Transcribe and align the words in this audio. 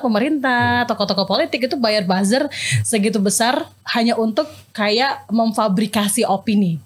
pemerintah, 0.00 0.84
tokoh-tokoh 0.88 1.26
politik 1.28 1.66
itu 1.68 1.76
bayar 1.78 2.04
buzzer 2.04 2.48
segitu 2.86 3.20
besar 3.20 3.68
hanya 3.96 4.16
untuk 4.16 4.46
kayak 4.72 5.28
memfabrikasi 5.32 6.26
opini. 6.26 6.78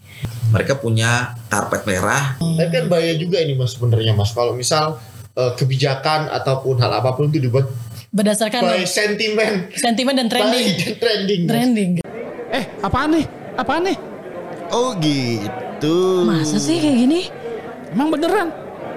Mereka 0.51 0.83
punya 0.83 1.39
karpet 1.47 1.87
merah. 1.87 2.37
Tapi 2.39 2.71
kan 2.71 2.85
bahaya 2.91 3.15
juga 3.15 3.39
ini 3.39 3.55
mas 3.55 3.75
sebenarnya 3.75 4.13
mas. 4.13 4.35
Kalau 4.35 4.53
misal 4.53 4.99
eh, 5.39 5.53
kebijakan 5.55 6.27
ataupun 6.31 6.79
hal 6.83 6.91
apa 6.91 7.15
pun 7.15 7.31
itu 7.31 7.39
dibuat 7.39 7.71
Berdasarkan 8.11 8.67
by 8.67 8.83
sentimen, 8.83 9.71
sentimen 9.71 10.19
dan 10.19 10.27
trending. 10.27 10.67
by 10.91 10.95
trending. 10.99 11.41
Mas. 11.47 11.51
Trending. 11.55 11.91
Eh, 12.51 12.65
apaan 12.83 13.15
nih? 13.15 13.25
Apaan 13.55 13.87
nih? 13.87 13.97
Oh 14.75 14.99
gitu. 14.99 16.27
Masa 16.27 16.59
sih 16.59 16.83
kayak 16.83 16.97
gini? 17.07 17.21
Emang 17.95 18.11
beneran? 18.11 18.51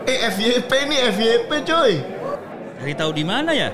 Eh 0.09 0.17
FYP 0.33 0.71
nih 0.89 0.99
FYP 1.13 1.49
coy. 1.61 1.93
Cari 2.81 2.93
tahu 2.97 3.11
di 3.13 3.21
mana 3.21 3.53
ya? 3.53 3.69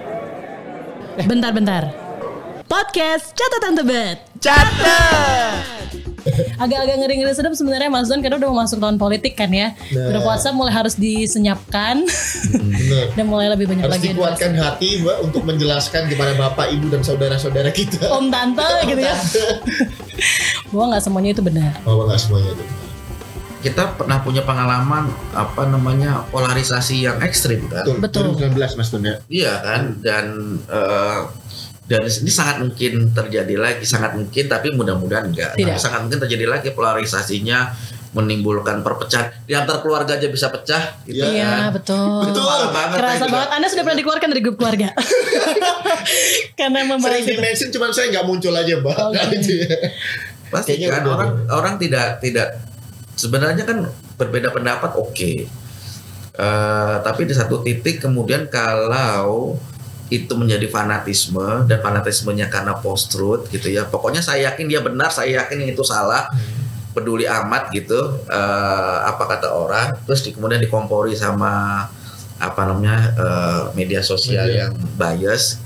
Bentar-bentar. 1.19 1.91
Podcast 2.69 3.35
catatan 3.35 3.75
tebet. 3.75 4.17
Agak-agak 6.55 6.95
ngeri-ngeri 7.01 7.33
sedap 7.33 7.57
sebenarnya 7.57 7.89
Mas 7.89 8.07
Don 8.07 8.21
karena 8.21 8.37
udah 8.37 8.47
mau 8.47 8.61
masuk 8.61 8.77
tahun 8.77 8.95
politik 8.95 9.33
kan 9.35 9.49
ya. 9.49 9.73
Grup 9.89 10.23
WhatsApp 10.23 10.53
mulai 10.53 10.71
harus 10.71 10.93
disenyapkan 10.93 12.05
Bener. 12.53 13.11
dan 13.17 13.25
mulai 13.25 13.49
lebih 13.49 13.67
banyak 13.67 13.83
Harus 13.89 13.95
lagi. 13.97 14.07
dikuatkan 14.13 14.51
hati 14.55 15.01
mbak 15.01 15.17
untuk 15.25 15.41
menjelaskan 15.43 16.07
kepada 16.07 16.37
bapak, 16.37 16.71
ibu 16.71 16.87
dan 16.87 17.01
saudara-saudara 17.01 17.73
kita. 17.73 18.05
Om 18.05 18.29
tante 18.29 18.69
gitu 18.85 19.01
ya. 19.01 19.15
Bahwa 20.69 20.93
nggak 20.93 21.03
semuanya 21.03 21.29
itu 21.33 21.41
benar. 21.41 21.71
Oh 21.83 22.05
nggak 22.05 22.19
semuanya 22.21 22.53
itu. 22.53 22.63
Kita 23.59 23.91
pernah 23.93 24.19
punya 24.19 24.41
pengalaman 24.41 25.03
apa 25.31 25.63
namanya 25.65 26.23
polarisasi 26.27 27.03
yang 27.03 27.19
ekstrim 27.19 27.67
kan. 27.67 27.83
Betul. 27.99 28.31
Betul. 28.31 28.55
2019 28.55 28.77
mas 28.77 28.87
Don 28.87 29.03
ya. 29.03 29.15
Iya 29.27 29.53
kan 29.59 29.81
dan 29.99 30.25
eh, 30.63 31.19
dan 31.85 32.01
ini 32.01 32.29
sangat 32.29 32.55
mungkin 32.59 33.09
terjadi 33.09 33.55
lagi 33.55 33.83
sangat 33.83 34.13
mungkin 34.13 34.45
tapi 34.45 34.71
mudah-mudahan 34.71 35.27
enggak 35.27 35.51
Tidak. 35.53 35.65
Tapi 35.67 35.79
sangat 35.79 35.99
mungkin 36.03 36.19
terjadi 36.21 36.45
lagi 36.45 36.69
polarisasinya 36.71 37.59
menimbulkan 38.09 38.79
perpecahan 38.79 39.29
di 39.43 39.53
antar 39.53 39.81
keluarga 39.81 40.15
aja 40.15 40.25
bisa 40.27 40.49
pecah 40.49 40.97
gitu 41.03 41.19
Iya. 41.19 41.29
Iya 41.29 41.49
kan. 41.67 41.69
betul. 41.75 42.33
parah 42.39 42.69
banget 42.71 42.97
Kerasa 42.97 43.17
gitu. 43.19 43.33
banget. 43.33 43.49
Anda 43.51 43.67
sudah 43.67 43.83
pernah 43.83 43.97
dikeluarkan 43.97 44.27
dari 44.29 44.41
grup 44.41 44.55
keluarga. 44.55 44.87
Karena 46.57 46.79
membahas 46.83 47.05
Sering 47.11 47.25
di 47.25 47.33
itu. 47.33 47.41
mention 47.41 47.69
cuman 47.69 47.89
saya 47.91 48.05
nggak 48.09 48.25
muncul 48.25 48.53
aja 48.53 48.73
mbak. 48.77 48.95
Oh, 48.95 49.09
Nah, 49.11 49.25
gitu. 49.27 49.51
itu 49.51 49.53
ya. 49.63 49.77
pasti 50.49 50.69
Kayaknya 50.73 50.87
kan 50.91 51.03
orang 51.07 51.31
orang 51.47 51.73
tidak 51.77 52.07
tidak 52.19 52.47
sebenarnya 53.19 53.67
kan 53.67 53.91
berbeda 54.15 54.55
pendapat 54.55 54.95
oke. 54.95 55.31
Eh, 56.39 56.95
tapi 57.03 57.21
di 57.27 57.35
satu 57.35 57.59
titik 57.59 57.99
kemudian 57.99 58.47
kalau 58.47 59.59
itu 60.07 60.33
menjadi 60.39 60.71
fanatisme 60.71 61.67
dan 61.67 61.83
fanatismenya 61.83 62.47
karena 62.47 62.79
post 62.79 63.13
truth 63.13 63.45
gitu 63.53 63.69
ya 63.69 63.85
pokoknya 63.85 64.25
saya 64.25 64.49
yakin 64.49 64.65
dia 64.65 64.81
benar 64.81 65.13
saya 65.13 65.45
yakin 65.45 65.69
itu 65.69 65.85
salah 65.85 66.25
peduli 66.97 67.29
amat 67.29 67.69
gitu 67.75 68.23
eh, 68.31 68.97
apa 69.03 69.23
kata 69.27 69.51
orang. 69.51 69.99
Terus 70.07 70.23
di, 70.23 70.29
kemudian 70.31 70.63
dikompori 70.63 71.11
sama 71.13 71.85
apa 72.39 72.61
namanya 72.63 72.97
eh, 73.19 73.63
media 73.75 73.99
sosial 73.99 74.47
Media. 74.47 74.59
yang 74.63 74.71
bias 74.95 75.59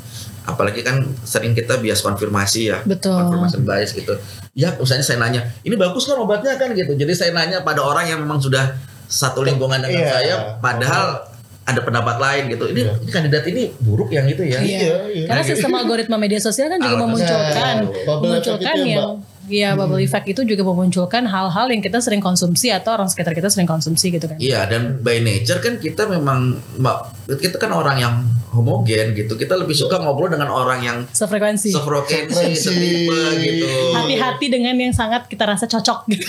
apalagi 0.44 0.84
kan 0.84 1.04
sering 1.24 1.56
kita 1.56 1.80
bias 1.80 2.04
konfirmasi 2.04 2.62
ya 2.70 2.78
Betul. 2.84 3.16
confirmation 3.16 3.64
bias 3.64 3.96
gitu. 3.96 4.14
Ya, 4.54 4.76
misalnya 4.78 5.02
saya 5.02 5.18
nanya, 5.18 5.42
ini 5.66 5.74
bagus 5.74 6.06
kan 6.06 6.20
obatnya 6.20 6.54
kan 6.62 6.76
gitu. 6.78 6.94
Jadi 6.94 7.14
saya 7.16 7.32
nanya 7.34 7.66
pada 7.66 7.82
orang 7.82 8.06
yang 8.06 8.20
memang 8.22 8.38
sudah 8.38 8.76
satu 9.08 9.42
lingkungan 9.42 9.82
dengan 9.82 10.04
Iya. 10.04 10.14
saya, 10.14 10.36
padahal 10.62 11.26
ada 11.64 11.80
pendapat 11.80 12.16
lain 12.20 12.44
gitu. 12.52 12.66
Ini, 12.70 12.82
ini 13.02 13.10
kandidat 13.10 13.48
ini 13.48 13.72
buruk 13.80 14.12
yang 14.12 14.28
itu 14.28 14.44
ya. 14.44 14.60
Iya, 14.60 15.10
iya. 15.10 15.26
Karena 15.26 15.42
sistem 15.42 15.72
algoritma 15.80 16.20
media 16.20 16.38
sosial 16.38 16.68
kan 16.70 16.78
juga 16.78 17.02
memunculkan 17.02 17.76
Nah, 17.88 18.04
bubble 18.04 18.24
memunculkan 18.30 18.76
ya, 18.78 18.86
yang 19.00 19.10
ya 19.52 19.76
bubble 19.76 20.00
effect 20.00 20.28
itu 20.30 20.42
juga 20.48 20.64
memunculkan 20.64 21.28
hal-hal 21.28 21.68
yang 21.68 21.84
kita 21.84 22.00
sering 22.00 22.24
konsumsi 22.24 22.72
atau 22.72 22.96
orang 22.96 23.12
sekitar 23.12 23.36
kita 23.36 23.52
sering 23.52 23.68
konsumsi 23.68 24.14
gitu 24.14 24.26
kan. 24.28 24.38
Iya, 24.40 24.68
dan 24.70 25.04
by 25.04 25.20
nature 25.20 25.60
kan 25.60 25.80
kita 25.80 26.08
memang 26.08 26.60
mbak 26.80 26.98
kita 27.40 27.60
kan 27.60 27.72
orang 27.72 27.98
yang 28.00 28.16
homogen 28.54 29.18
gitu. 29.18 29.34
Kita 29.34 29.58
lebih 29.58 29.74
suka 29.74 29.98
ngobrol 29.98 30.30
dengan 30.30 30.54
orang 30.54 30.80
yang 30.86 30.98
Sefrekuensi. 31.10 31.74
sefrekuensi, 31.74 32.54
setipe 32.54 33.20
gitu. 33.42 33.68
Hati-hati 33.98 34.46
dengan 34.54 34.78
yang 34.78 34.94
sangat 34.94 35.26
kita 35.26 35.50
rasa 35.50 35.66
cocok 35.66 36.06
gitu. 36.14 36.28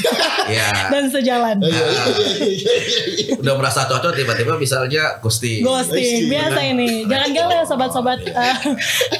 Ya, 0.49 0.72
dan 0.93 1.12
sejalan. 1.12 1.61
Iya, 1.61 1.69
iya, 1.69 1.84
iya, 1.84 2.47
iya, 2.49 2.75
iya, 2.81 3.05
iya. 3.12 3.34
udah 3.37 3.55
merasa 3.61 3.84
cocok 3.84 4.17
tiba-tiba 4.17 4.56
misalnya 4.56 5.21
ghosting. 5.21 5.61
Ghosting 5.61 6.33
biasa 6.33 6.61
ini. 6.65 7.05
Jangan 7.05 7.31
galau 7.37 7.53
ya 7.53 7.65
sobat-sobat 7.69 8.21
eh, 8.25 8.56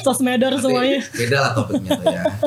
sosmedor 0.01 0.57
semuanya. 0.57 1.05
Beda 1.13 1.37
lah 1.45 1.51
topiknya 1.53 1.91
tuh 2.01 2.07
ya. 2.09 2.23
Gitu. 2.25 2.47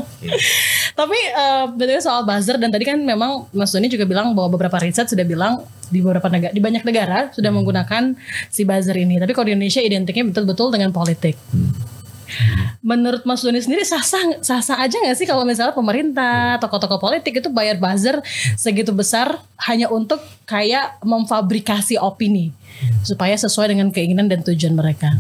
Tapi 0.99 1.19
eh 1.37 1.65
btw 1.69 2.01
soal 2.01 2.25
buzzer 2.25 2.57
dan 2.57 2.73
tadi 2.73 2.81
kan 2.81 2.97
memang 2.97 3.45
Mas 3.53 3.69
Doni 3.69 3.85
juga 3.85 4.09
bilang 4.09 4.33
bahwa 4.33 4.57
beberapa 4.57 4.81
riset 4.81 5.05
sudah 5.05 5.21
bilang 5.21 5.61
di 5.93 6.01
beberapa 6.01 6.27
negara 6.27 6.51
di 6.51 6.59
banyak 6.59 6.83
negara 6.83 7.29
sudah 7.29 7.53
menggunakan 7.53 8.17
si 8.49 8.65
buzzer 8.65 8.97
ini. 8.97 9.21
Tapi 9.21 9.31
kalau 9.37 9.45
di 9.45 9.53
Indonesia 9.53 9.81
identiknya 9.85 10.25
betul-betul 10.33 10.73
dengan 10.73 10.89
politik. 10.89 11.37
Menurut 12.83 13.23
Mas 13.23 13.39
Doni 13.39 13.63
sendiri 13.63 13.87
sah-sah 13.87 14.43
sah-sah 14.43 14.83
aja 14.83 14.99
nggak 14.99 15.15
sih 15.15 15.23
kalau 15.23 15.47
misalnya 15.47 15.71
pemerintah, 15.71 16.59
tokoh-tokoh 16.59 16.99
politik 16.99 17.39
itu 17.39 17.47
bayar 17.47 17.79
buzzer 17.79 18.19
segitu 18.59 18.91
besar 18.91 19.39
hanya 19.69 19.87
untuk 19.87 20.19
kayak 20.43 20.99
memfabrikasi 21.07 21.95
opini 22.01 22.51
supaya 23.07 23.37
sesuai 23.39 23.71
dengan 23.71 23.93
keinginan 23.95 24.27
dan 24.27 24.43
tujuan 24.43 24.75
mereka. 24.75 25.15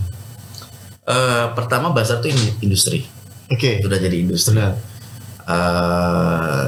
Eh, 1.07 1.45
pertama 1.55 1.95
tuh 1.95 2.27
ini 2.27 2.59
industri. 2.59 3.07
Oke. 3.47 3.79
Sudah 3.79 3.95
jadi 3.95 4.27
industri. 4.27 4.59
Benar. 4.59 4.96
Eh, 5.47 6.65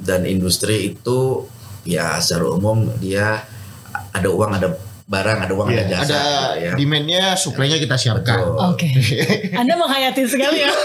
dan 0.00 0.24
industri 0.24 0.96
itu 0.96 1.44
ya 1.84 2.16
secara 2.16 2.48
umum 2.48 2.88
dia 2.96 3.44
ada 4.08 4.28
uang 4.32 4.56
ada 4.56 4.72
barang 5.04 5.38
ada 5.44 5.52
uang 5.52 5.68
ada 5.68 5.84
Iya, 5.84 5.90
jasa 5.92 6.00
ada 6.00 6.16
gitu 6.56 6.64
ya. 6.64 6.72
demand-nya, 6.80 7.22
supply-nya 7.36 7.76
kita 7.76 7.96
siapkan. 8.00 8.40
Oke. 8.72 8.88
Anda 9.60 9.76
menghayati 9.76 10.22
sekali 10.24 10.64
ya. 10.64 10.72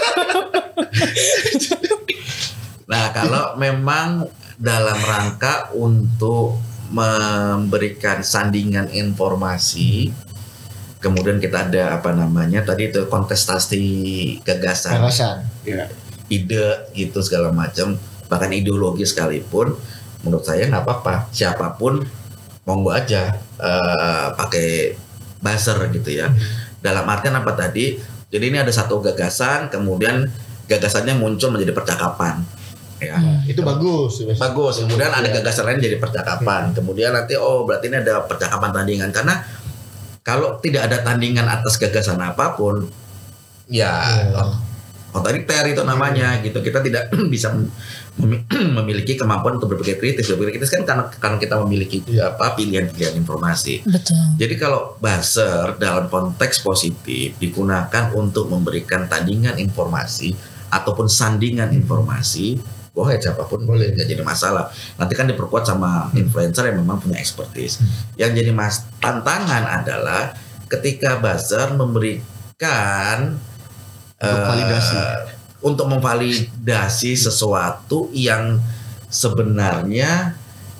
Nah, 2.88 3.12
kalau 3.12 3.52
memang 3.60 4.24
dalam 4.56 4.96
rangka 4.96 5.68
untuk 5.76 6.56
memberikan 6.88 8.24
sandingan 8.24 8.88
informasi, 8.88 10.08
kemudian 10.96 11.36
kita 11.36 11.68
ada 11.68 12.00
apa 12.00 12.16
namanya 12.16 12.64
tadi 12.64 12.88
itu 12.88 13.04
kontestasi 13.04 13.84
gagasan, 14.40 15.04
Gagasan. 15.04 15.36
Ide 16.28 16.92
gitu 16.92 17.20
segala 17.24 17.50
macam, 17.52 17.96
bahkan 18.28 18.52
ideologi 18.52 19.04
sekalipun, 19.04 19.72
menurut 20.24 20.44
saya 20.44 20.68
nggak 20.68 20.84
apa-apa, 20.84 21.28
siapa 21.32 21.74
pun 21.76 22.04
monggo 22.68 22.92
aja 22.92 23.32
eh, 23.58 24.26
pakai 24.36 24.92
buzzer 25.40 25.78
gitu 25.94 26.10
ya. 26.12 26.28
Dalam 26.78 27.08
artian 27.08 27.34
apa 27.34 27.56
tadi? 27.56 27.96
Jadi 28.28 28.44
ini 28.52 28.60
ada 28.60 28.68
satu 28.68 29.00
gagasan, 29.00 29.72
kemudian 29.72 30.28
gagasannya 30.68 31.16
muncul 31.16 31.48
menjadi 31.48 31.72
percakapan. 31.72 32.44
Ya. 33.00 33.16
Itu 33.46 33.62
bagus. 33.64 34.20
Bagus. 34.36 34.82
Kemudian 34.84 35.08
ada 35.08 35.24
Iya. 35.24 35.40
gagasan 35.40 35.64
lain 35.70 35.80
jadi 35.80 35.96
percakapan. 35.96 36.74
Kemudian 36.76 37.14
nanti 37.14 37.38
oh 37.38 37.62
berarti 37.64 37.88
ini 37.88 38.02
ada 38.02 38.26
percakapan 38.26 38.74
tandingan 38.74 39.10
karena 39.14 39.38
kalau 40.26 40.60
tidak 40.60 40.92
ada 40.92 41.00
tandingan 41.06 41.46
atas 41.48 41.80
gagasan 41.80 42.20
apa 42.20 42.52
pun 42.58 42.84
ya 43.70 43.96
Iya. 44.28 44.44
Otoriter 45.10 45.64
itu 45.68 45.82
namanya 45.82 46.36
gitu. 46.40 46.60
Kita 46.60 46.80
tidak 46.80 47.08
bisa 47.32 47.52
mem- 47.52 48.44
memiliki 48.82 49.14
kemampuan 49.14 49.56
untuk 49.56 49.72
berpikir 49.72 49.96
kritis. 49.96 50.28
Berpikir 50.28 50.58
kritis 50.58 50.70
kan 50.70 50.82
karena 50.84 51.04
karena 51.08 51.38
kita 51.38 51.54
memiliki 51.64 52.02
Iya. 52.08 52.34
apa 52.34 52.54
pilihan-pilihan 52.54 53.14
informasi. 53.16 53.86
Betul. 53.86 54.18
Jadi 54.36 54.54
kalau 54.58 54.98
buzzer 54.98 55.78
dalam 55.78 56.08
konteks 56.08 56.60
positif 56.60 57.36
digunakan 57.36 58.10
untuk 58.12 58.48
memberikan 58.48 59.06
tandingan 59.06 59.56
informasi 59.56 60.34
ataupun 60.68 61.08
sandingan 61.08 61.72
informasi, 61.72 62.60
boleh 62.92 63.16
siapa 63.16 63.46
pun 63.46 63.62
boleh 63.62 63.94
nggak 63.94 64.08
jadi 64.10 64.20
masalah. 64.20 64.68
Nanti 64.98 65.14
kan 65.14 65.30
diperkuat 65.30 65.64
sama 65.64 66.10
influencer 66.12 66.68
yang 66.68 66.82
memang 66.82 66.98
punya 66.98 67.16
expertise. 67.16 67.78
Yang 68.18 68.42
jadi 68.44 68.50
mas 68.52 68.82
tantangan 68.98 69.64
adalah 69.64 70.34
ketika 70.68 71.16
buzzer 71.16 71.72
memberikan 71.72 73.38
Untuk 74.18 74.38
eh, 74.42 74.46
validasi. 74.50 74.96
untuk 75.58 75.86
memvalidasi 75.90 77.14
sesuatu 77.14 78.10
yang 78.14 78.58
sebenarnya 79.06 80.34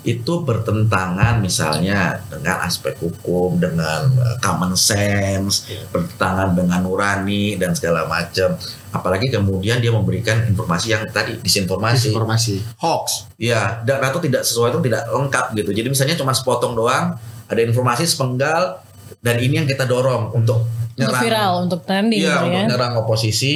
itu 0.07 0.47
bertentangan 0.47 1.43
misalnya 1.43 2.23
dengan 2.31 2.63
aspek 2.63 2.95
hukum, 3.03 3.59
dengan 3.59 4.07
eh, 4.15 4.37
common 4.39 4.75
sense, 4.75 5.67
bertentangan 5.91 6.55
dengan 6.55 6.79
nurani 6.83 7.59
dan 7.59 7.75
segala 7.75 8.07
macam. 8.07 8.55
Apalagi 8.95 9.27
kemudian 9.27 9.83
dia 9.83 9.91
memberikan 9.91 10.47
informasi 10.47 10.95
yang 10.95 11.03
tadi 11.11 11.35
disinformasi. 11.43 12.15
Informasi. 12.15 12.63
Hoax. 12.79 13.27
Ya, 13.35 13.83
dan 13.83 13.99
atau 13.99 14.23
tidak 14.23 14.47
sesuai 14.47 14.71
itu 14.71 14.79
tidak 14.87 15.03
lengkap 15.11 15.45
gitu. 15.59 15.71
Jadi 15.75 15.87
misalnya 15.91 16.15
cuma 16.15 16.31
sepotong 16.31 16.73
doang, 16.79 17.19
ada 17.51 17.59
informasi 17.59 18.07
sepenggal 18.07 18.79
dan 19.19 19.35
ini 19.43 19.59
yang 19.59 19.67
kita 19.67 19.83
dorong 19.83 20.31
untuk 20.31 20.63
Untuk 20.99 21.15
viral, 21.15 21.51
untuk 21.63 21.79
trending 21.83 22.19
Iya, 22.19 22.27
gitu 22.29 22.45
untuk 22.49 22.59
ya. 22.59 22.65
nyerang 22.67 22.93
oposisi 22.99 23.55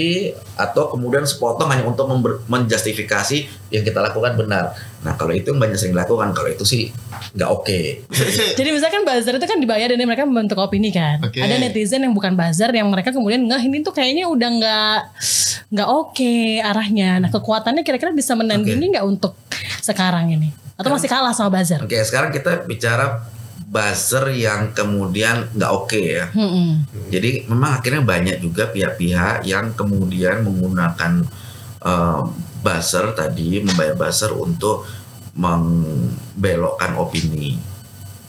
atau 0.56 0.88
kemudian 0.88 1.28
sepotong 1.28 1.68
hanya 1.68 1.84
untuk 1.84 2.08
member- 2.08 2.40
menjustifikasi 2.48 3.38
yang 3.70 3.84
kita 3.84 4.00
lakukan 4.00 4.40
benar. 4.40 4.72
Nah, 5.04 5.14
kalau 5.14 5.36
itu 5.36 5.52
yang 5.52 5.60
banyak 5.60 5.76
sering 5.76 5.92
dilakukan, 5.92 6.32
kalau 6.32 6.48
itu 6.48 6.64
sih 6.64 6.88
nggak 7.36 7.50
oke. 7.50 7.80
Jadi 8.60 8.70
misalkan 8.72 9.04
buzzer 9.04 9.36
itu 9.36 9.44
kan 9.44 9.60
dibayar 9.60 9.92
dan 9.92 10.00
mereka 10.00 10.24
membentuk 10.24 10.56
opini 10.56 10.90
kan. 10.90 11.20
Oke. 11.20 11.44
Ada 11.44 11.60
netizen 11.60 12.06
yang 12.06 12.16
bukan 12.16 12.34
buzzer 12.34 12.72
yang 12.72 12.88
mereka 12.88 13.12
kemudian 13.12 13.44
nggak 13.44 13.62
ini 13.62 13.84
tuh 13.84 13.92
kayaknya 13.92 14.30
udah 14.30 14.50
nggak 14.50 14.98
nggak 15.74 15.90
oke 15.90 16.34
arahnya. 16.62 17.20
Nah 17.20 17.30
kekuatannya 17.30 17.82
kira-kira 17.82 18.14
bisa 18.14 18.34
menandingi 18.34 18.94
nggak 18.94 19.04
untuk 19.04 19.36
sekarang 19.82 20.32
ini? 20.32 20.54
Atau 20.74 20.90
masih 20.90 21.06
kalah 21.06 21.34
sama 21.34 21.60
buzzer? 21.60 21.82
Oke, 21.82 22.02
sekarang 22.02 22.34
kita 22.34 22.66
bicara 22.66 23.22
buzzer 23.74 24.30
yang 24.38 24.70
kemudian 24.78 25.50
nggak 25.50 25.72
oke 25.74 25.98
ya. 25.98 26.30
Hmm-mm. 26.30 26.86
Jadi 27.10 27.50
memang 27.50 27.82
akhirnya 27.82 28.06
banyak 28.06 28.38
juga 28.38 28.70
pihak-pihak 28.70 29.50
yang 29.50 29.74
kemudian 29.74 30.46
menggunakan 30.46 31.26
eh, 31.82 32.22
buzzer 32.62 33.18
tadi 33.18 33.66
membayar 33.66 33.98
buzzer 33.98 34.30
untuk 34.38 34.86
membelokkan 35.34 36.94
opini 37.02 37.58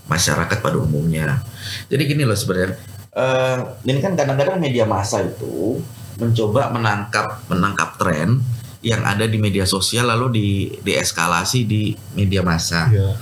masyarakat 0.09 0.65
pada 0.65 0.81
umumnya. 0.81 1.45
Jadi 1.93 2.03
gini 2.09 2.25
loh 2.25 2.37
sebenarnya, 2.37 2.81
eh, 3.13 3.59
ini 3.85 4.01
kan 4.01 4.17
kadang-kadang 4.17 4.57
media 4.57 4.89
massa 4.89 5.21
itu 5.21 5.85
mencoba 6.17 6.73
menangkap 6.73 7.45
menangkap 7.53 8.01
tren 8.01 8.41
yang 8.85 9.01
ada 9.05 9.25
di 9.25 9.41
media 9.41 9.65
sosial 9.65 10.13
lalu 10.13 10.27
di 10.33 10.49
dieskalasi 10.85 11.65
di 11.65 11.97
media 12.13 12.45
massa 12.45 12.89
Iya. 12.93 13.17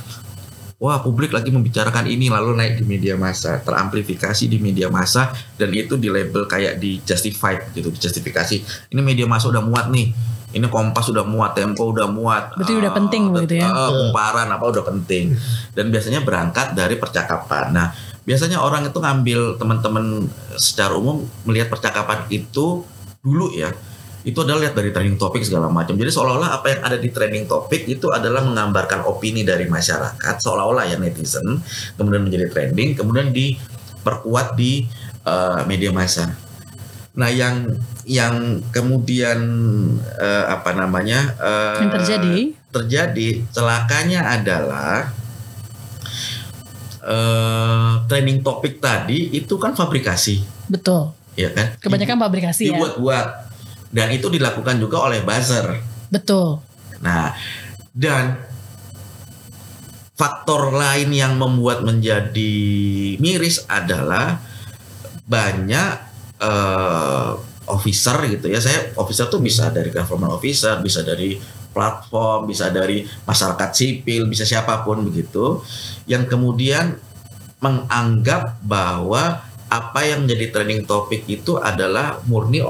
Wah 0.82 0.98
publik 0.98 1.30
lagi 1.30 1.54
membicarakan 1.54 2.10
ini 2.10 2.26
lalu 2.26 2.58
naik 2.58 2.82
di 2.82 2.84
media 2.84 3.14
massa 3.14 3.62
teramplifikasi 3.62 4.50
di 4.50 4.58
media 4.58 4.90
massa 4.90 5.30
dan 5.54 5.70
itu 5.70 5.94
di 5.94 6.10
label 6.10 6.50
kayak 6.50 6.82
di 6.82 6.98
justified 7.06 7.70
gitu 7.70 7.94
justifikasi. 7.94 8.90
Ini 8.90 8.98
media 8.98 9.30
massa 9.30 9.46
udah 9.46 9.62
muat 9.62 9.94
nih. 9.94 10.10
Ini 10.52 10.66
kompas 10.68 11.08
udah 11.08 11.22
muat 11.22 11.54
tempo 11.54 11.94
udah 11.94 12.10
muat. 12.10 12.58
Berarti 12.58 12.74
udah 12.76 12.90
Ah, 12.92 12.96
penting 12.98 13.22
begitu 13.30 13.54
ya? 13.62 13.70
ah, 13.70 13.88
kumparan 13.88 14.50
apa 14.50 14.64
udah 14.68 14.84
penting. 14.84 15.38
Dan 15.72 15.94
biasanya 15.94 16.26
berangkat 16.26 16.74
dari 16.74 16.98
percakapan. 16.98 17.70
Nah 17.70 17.88
biasanya 18.26 18.58
orang 18.58 18.82
itu 18.90 18.98
ngambil 18.98 19.62
teman-teman 19.62 20.26
secara 20.58 20.98
umum 20.98 21.22
melihat 21.46 21.70
percakapan 21.70 22.26
itu 22.26 22.82
dulu 23.22 23.54
ya 23.54 23.70
itu 24.22 24.38
adalah 24.38 24.66
lihat 24.66 24.74
dari 24.78 24.94
trending 24.94 25.18
topik 25.18 25.42
segala 25.42 25.66
macam. 25.66 25.98
Jadi 25.98 26.10
seolah-olah 26.14 26.62
apa 26.62 26.66
yang 26.70 26.80
ada 26.86 26.96
di 26.98 27.10
trending 27.10 27.50
topik 27.50 27.90
itu 27.90 28.06
adalah 28.14 28.46
menggambarkan 28.46 29.02
opini 29.10 29.42
dari 29.42 29.66
masyarakat, 29.66 30.34
seolah-olah 30.38 30.86
ya 30.86 30.96
netizen, 30.98 31.58
kemudian 31.98 32.22
menjadi 32.22 32.46
trending, 32.54 32.94
kemudian 32.94 33.34
diperkuat 33.34 34.54
di 34.54 34.86
eh, 35.26 35.60
media 35.66 35.90
massa. 35.90 36.30
Nah, 37.12 37.28
yang 37.28 37.66
yang 38.06 38.62
kemudian 38.70 39.38
eh, 40.16 40.44
apa 40.46 40.70
namanya 40.70 41.34
eh, 41.42 41.78
Yang 41.82 41.92
terjadi? 41.98 42.36
terjadi 42.72 43.28
celakanya 43.52 44.38
adalah 44.38 45.10
eh 47.02 47.92
trending 48.06 48.46
topik 48.46 48.78
tadi 48.78 49.34
itu 49.34 49.58
kan 49.58 49.74
fabrikasi, 49.74 50.46
Betul. 50.70 51.10
ya 51.34 51.50
kan? 51.50 51.74
Kebanyakan 51.82 52.14
fabrikasi 52.22 52.70
ya. 52.70 52.78
dibuat-buat 52.78 53.51
dan 53.92 54.08
itu 54.10 54.32
dilakukan 54.32 54.80
juga 54.80 55.04
oleh 55.04 55.20
buzzer. 55.20 55.78
Betul. 56.08 56.64
Nah, 57.04 57.36
dan 57.92 58.40
faktor 60.16 60.72
lain 60.72 61.12
yang 61.12 61.36
membuat 61.36 61.84
menjadi 61.84 62.54
miris 63.20 63.68
adalah 63.68 64.40
banyak 65.28 65.92
eh, 66.40 67.32
officer 67.68 68.16
gitu 68.32 68.48
ya. 68.48 68.58
Saya 68.58 68.96
officer 68.96 69.28
tuh 69.28 69.44
bisa 69.44 69.68
dari 69.68 69.92
government 69.92 70.40
officer, 70.40 70.80
bisa 70.80 71.04
dari 71.04 71.36
platform, 71.72 72.48
bisa 72.48 72.68
dari 72.68 73.04
masyarakat 73.24 73.70
sipil, 73.72 74.28
bisa 74.28 74.44
siapa 74.44 74.84
pun 74.84 75.04
begitu 75.08 75.64
yang 76.04 76.28
kemudian 76.28 77.00
menganggap 77.62 78.60
bahwa 78.60 79.40
apa 79.72 80.00
yang 80.04 80.28
menjadi 80.28 80.52
trending 80.52 80.84
topik 80.84 81.24
itu 81.24 81.56
adalah 81.56 82.20
murni 82.28 82.60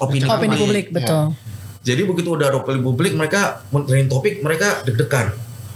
opini, 0.00 0.24
Opini 0.26 0.54
publik, 0.56 0.58
publik. 0.58 0.86
betul. 0.94 1.24
Jadi 1.84 2.02
begitu 2.08 2.28
udah 2.32 2.48
opini 2.56 2.80
publik 2.80 3.12
mereka 3.12 3.60
trending 3.68 4.08
topik 4.08 4.40
mereka 4.40 4.80
deg-degan. 4.88 5.30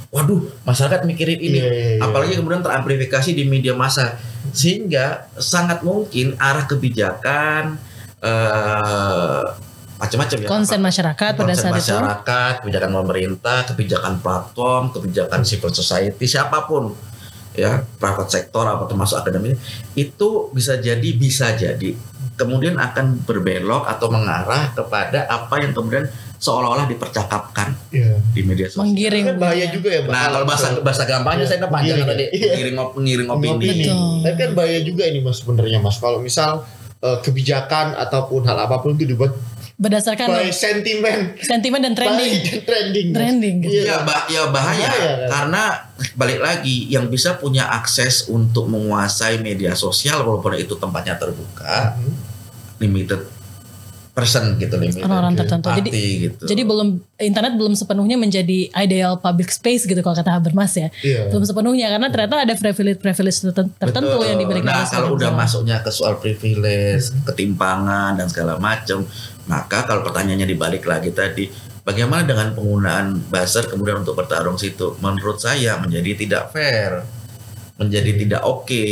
Waduh, 0.09 0.41
masyarakat 0.65 1.05
mikirin 1.05 1.37
ini. 1.37 1.61
Iya, 1.61 1.69
iya, 1.69 1.89
iya. 2.01 2.01
Apalagi 2.01 2.33
kemudian 2.41 2.65
teramplifikasi 2.65 3.29
di 3.37 3.45
media 3.45 3.77
massa 3.77 4.17
sehingga 4.57 5.29
sangat 5.37 5.85
mungkin 5.85 6.33
arah 6.41 6.65
kebijakan 6.65 7.77
eh 8.25 9.45
macam-macam 9.99 10.39
ya. 10.39 10.49
Konsen 10.49 10.81
masyarakat 10.81 11.31
pada 11.35 11.53
Konsen 11.53 11.59
saat 11.61 11.75
itu. 11.75 11.79
masyarakat, 11.91 12.53
kebijakan 12.63 12.91
pemerintah, 13.03 13.59
kebijakan 13.67 14.15
platform, 14.23 14.95
kebijakan 14.95 15.41
civil 15.43 15.75
society 15.75 16.25
siapa 16.25 16.65
pun 16.71 16.95
ya, 17.53 17.83
private 17.99 18.31
sektor 18.31 18.63
apa 18.63 18.87
termasuk 18.87 19.19
akademik 19.19 19.59
itu 19.99 20.55
bisa 20.55 20.79
jadi 20.79 21.11
bisa 21.19 21.51
jadi 21.53 21.99
kemudian 22.39 22.79
akan 22.79 23.21
berbelok 23.21 23.85
atau 23.85 24.09
mengarah 24.09 24.71
kepada 24.71 25.27
apa 25.27 25.59
yang 25.59 25.73
kemudian 25.73 26.07
seolah-olah 26.35 26.87
dipercakapkan 26.87 27.75
Iya. 27.91 28.23
di 28.31 28.41
media 28.41 28.67
sosial. 28.67 28.87
Menggiring. 28.87 29.25
Kan 29.27 29.37
bahaya 29.37 29.67
juga 29.69 29.91
ya, 29.91 30.01
Bang. 30.01 30.15
Nah, 30.15 30.23
kalau 30.31 30.47
bahasa 30.47 30.67
bahasa 30.79 31.03
gampangnya 31.03 31.43
Iya, 31.43 31.49
saya 31.49 31.59
kan 31.59 31.69
panjang 31.69 31.83
pengiring 31.99 32.07
tadi 32.07 32.23
ya. 32.23 32.29
Iya. 32.31 32.47
pengiring 32.49 32.77
op- 32.79 32.93
pengiring 32.95 33.29
opini. 33.29 33.67
Betul. 33.83 33.99
Tapi 34.23 34.37
kan 34.39 34.51
bahaya 34.55 34.79
juga 34.81 35.03
ini 35.05 35.19
Mas 35.19 35.37
sebenarnya 35.37 35.79
Mas. 35.79 35.97
Kalau 35.97 36.19
misal 36.19 36.51
eh, 36.99 37.19
kebijakan 37.21 37.95
ataupun 37.97 38.43
hal 38.45 38.59
apa 38.61 38.79
pun 38.79 38.91
itu 38.93 39.05
dibuat 39.05 39.35
Berdasarkan 39.77 40.27
by 40.29 40.51
sentimen 40.51 41.39
sentimen 41.39 41.79
dan 41.81 41.95
trending. 41.95 42.33
by 42.35 42.43
dan 42.49 42.59
trending. 42.61 43.07
Trending, 43.13 43.55
gitu. 43.61 43.75
Iya. 43.77 43.83
Ya, 43.85 43.97
bah- 44.01 44.27
ya 44.27 44.43
bahaya 44.45 44.83
Bahaya, 44.85 44.91
kan? 44.91 45.29
karena 45.29 45.63
balik 46.15 46.39
lagi 46.39 46.87
yang 46.89 47.07
bisa 47.07 47.35
punya 47.35 47.67
akses 47.69 48.27
untuk 48.27 48.67
menguasai 48.67 49.39
media 49.39 49.75
sosial 49.75 50.23
walaupun 50.23 50.55
itu 50.57 50.75
tempatnya 50.75 51.15
terbuka 51.15 51.95
Mhm. 51.95 52.28
Limited 52.79 53.39
person 54.19 54.59
gitu 54.59 54.75
limited 54.83 55.07
Orang-orang 55.07 55.39
tertentu. 55.39 55.71
Jadi 55.71 55.91
party 55.95 56.07
gitu. 56.27 56.43
Jadi 56.51 56.63
belum 56.67 56.89
internet 57.23 57.53
belum 57.55 57.75
sepenuhnya 57.79 58.19
menjadi 58.19 58.67
ideal 58.75 59.23
public 59.23 59.47
space 59.55 59.87
gitu 59.87 60.03
kalau 60.03 60.19
kata 60.19 60.35
Habermas 60.35 60.75
ya. 60.75 60.91
Iya. 61.07 61.31
Belum 61.31 61.47
sepenuhnya 61.47 61.87
karena 61.95 62.11
ternyata 62.11 62.43
ada 62.43 62.55
privilege 62.59 62.99
privilege 62.99 63.39
terten- 63.39 63.71
tertentu 63.79 64.19
Betul. 64.19 64.27
yang 64.27 64.39
diberikan 64.43 64.75
Nah 64.75 64.91
kalau 64.91 65.15
udah 65.15 65.31
masuknya 65.31 65.79
ke 65.87 65.91
soal 65.95 66.19
privilege, 66.19 67.15
ketimpangan 67.31 68.19
dan 68.19 68.27
segala 68.27 68.59
macam, 68.59 69.07
maka 69.47 69.87
kalau 69.87 70.03
pertanyaannya 70.03 70.51
dibalik 70.51 70.83
lagi 70.83 71.15
tadi, 71.15 71.47
bagaimana 71.87 72.27
dengan 72.27 72.59
penggunaan 72.59 73.31
buzzer 73.31 73.71
kemudian 73.71 74.03
untuk 74.03 74.19
bertarung 74.19 74.59
situ? 74.59 74.99
Menurut 74.99 75.39
saya 75.39 75.79
menjadi 75.79 76.19
tidak 76.19 76.51
fair, 76.51 77.07
menjadi 77.79 78.11
tidak 78.19 78.43
oke 78.43 78.85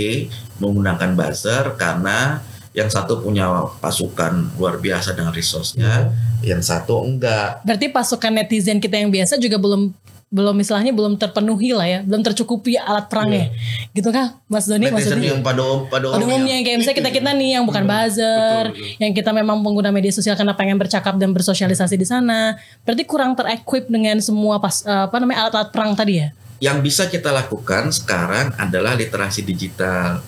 menggunakan 0.62 1.18
buzzer 1.18 1.74
karena 1.74 2.38
yang 2.76 2.92
satu 2.92 3.24
punya 3.24 3.48
pasukan 3.80 4.52
luar 4.60 4.76
biasa 4.76 5.16
dengan 5.16 5.32
resource-nya, 5.32 6.12
yang 6.44 6.60
satu 6.60 7.00
enggak. 7.00 7.64
Berarti 7.64 7.88
pasukan 7.88 8.28
netizen 8.36 8.84
kita 8.84 9.00
yang 9.00 9.08
biasa 9.08 9.40
juga 9.40 9.56
belum 9.56 9.96
belum 10.26 10.58
istilahnya 10.58 10.90
belum 10.90 11.16
terpenuhi 11.16 11.70
lah 11.70 11.86
ya, 11.86 12.00
belum 12.04 12.20
tercukupi 12.20 12.76
alat 12.76 13.06
perangnya. 13.08 13.48
Gitu 13.94 14.10
kan 14.10 14.36
Mas 14.50 14.66
Doni 14.68 14.90
Netizen 14.90 15.16
maksudnya? 15.16 15.28
yang 15.32 15.40
pada 15.40 15.62
um- 15.64 15.86
pada 15.88 16.12
Pada 16.12 16.24
umumnya. 16.26 16.58
yang 16.58 16.66
kayak 16.66 16.78
misalnya 16.82 16.98
kita-kita 16.98 17.30
nih 17.32 17.50
yang 17.56 17.64
bukan 17.64 17.84
buzzer, 17.88 18.64
yang 19.00 19.12
kita 19.16 19.30
memang 19.32 19.56
pengguna 19.64 19.88
media 19.94 20.12
sosial 20.12 20.34
karena 20.36 20.52
pengen 20.52 20.76
bercakap 20.76 21.14
dan 21.16 21.30
bersosialisasi 21.32 21.94
di 21.96 22.04
sana, 22.04 22.58
berarti 22.84 23.06
kurang 23.08 23.32
terequip 23.38 23.88
dengan 23.88 24.20
semua 24.20 24.58
pas 24.60 24.82
apa 24.84 25.16
namanya 25.16 25.48
alat-alat 25.48 25.70
perang 25.72 25.96
tadi 25.96 26.20
ya. 26.20 26.28
yang 26.56 26.80
bisa 26.80 27.06
kita 27.08 27.30
lakukan 27.32 27.88
sekarang 27.94 28.52
adalah 28.60 28.92
literasi 28.98 29.44
digital. 29.46 30.20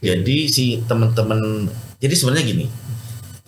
Jadi 0.00 0.48
si 0.52 0.80
teman-teman, 0.84 1.68
jadi 2.04 2.14
sebenarnya 2.20 2.44
gini, 2.44 2.66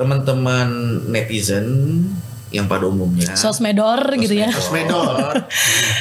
teman-teman 0.01 0.69
netizen 1.13 1.69
yang 2.55 2.71
pada 2.71 2.87
umumnya 2.89 3.35
Sosmedor 3.37 4.17
gitu 4.17 4.33
ya. 4.33 4.49
Sosmedor, 4.49 5.45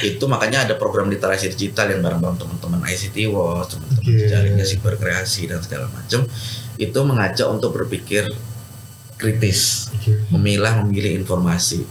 itu 0.08 0.24
makanya 0.30 0.64
ada 0.64 0.80
program 0.80 1.12
literasi 1.12 1.52
digital 1.52 1.92
yang 1.92 2.00
bareng-bareng 2.00 2.38
teman-teman 2.40 2.80
ICT 2.86 3.28
Watch, 3.34 3.76
teman-teman 3.76 4.08
Oke. 4.08 4.30
jaringnya 4.32 4.64
siber 4.64 4.96
kreasi 4.96 5.52
dan 5.52 5.60
segala 5.60 5.92
macam 5.92 6.24
itu 6.80 7.00
mengajak 7.04 7.48
untuk 7.52 7.76
berpikir 7.76 8.30
kritis 9.20 9.92
memilah 10.32 10.86
memilih 10.86 11.18
informasi. 11.20 11.84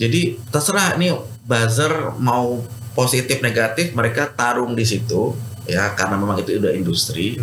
Jadi 0.00 0.40
terserah 0.48 0.96
nih 0.96 1.14
buzzer 1.44 2.16
mau 2.16 2.62
positif 2.96 3.44
negatif 3.44 3.92
mereka 3.92 4.32
tarung 4.32 4.74
di 4.74 4.82
situ 4.82 5.36
ya 5.68 5.92
karena 5.94 6.16
memang 6.18 6.40
itu 6.40 6.56
udah 6.56 6.72
industri. 6.72 7.36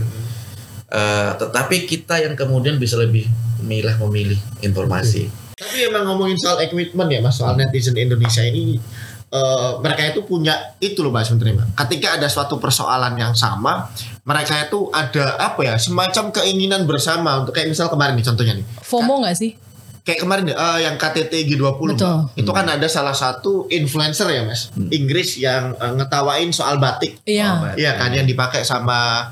Eh, 0.88 1.32
tetapi 1.36 1.84
kita 1.84 2.16
yang 2.24 2.32
kemudian 2.40 2.80
bisa 2.80 2.96
lebih 2.96 3.28
memilah 3.60 4.00
memilih 4.08 4.40
informasi. 4.64 5.28
Tapi 5.58 5.92
emang 5.92 6.08
ngomongin 6.08 6.40
soal 6.40 6.64
equipment 6.64 7.12
ya 7.12 7.20
Mas, 7.20 7.36
soal 7.36 7.60
netizen 7.60 7.98
Indonesia 8.00 8.40
ini 8.40 8.80
eh, 9.28 9.72
mereka 9.84 10.08
itu 10.08 10.24
punya 10.24 10.56
itu 10.80 11.04
loh 11.04 11.12
Mas. 11.12 11.28
Mbak. 11.28 11.76
Ketika 11.76 12.16
ada 12.16 12.32
suatu 12.32 12.56
persoalan 12.56 13.20
yang 13.20 13.36
sama, 13.36 13.92
mereka 14.24 14.64
itu 14.64 14.88
ada 14.96 15.36
apa 15.36 15.60
ya 15.68 15.76
semacam 15.76 16.32
keinginan 16.32 16.88
bersama 16.88 17.44
untuk 17.44 17.52
kayak 17.52 17.68
misal 17.68 17.92
kemarin 17.92 18.16
nih 18.16 18.24
contohnya 18.24 18.54
nih. 18.56 18.66
FOMO 18.80 19.28
nggak 19.28 19.36
sih? 19.36 19.60
Kayak 20.08 20.24
kemarin 20.24 20.56
eh, 20.56 20.80
yang 20.88 20.96
KTT 20.96 21.52
G20 21.52 21.68
Mbak. 21.68 22.00
Betul. 22.00 22.18
itu 22.40 22.52
kan 22.56 22.64
ada 22.64 22.88
salah 22.88 23.12
satu 23.12 23.68
influencer 23.68 24.32
ya 24.32 24.48
Mas 24.48 24.72
Inggris 24.88 25.36
yang 25.36 25.76
eh, 25.76 25.94
ngetawain 26.00 26.48
soal 26.56 26.80
batik. 26.80 27.20
Iya. 27.28 27.76
Iya 27.76 28.00
kan 28.00 28.16
yang 28.16 28.24
dipakai 28.24 28.64
sama 28.64 29.28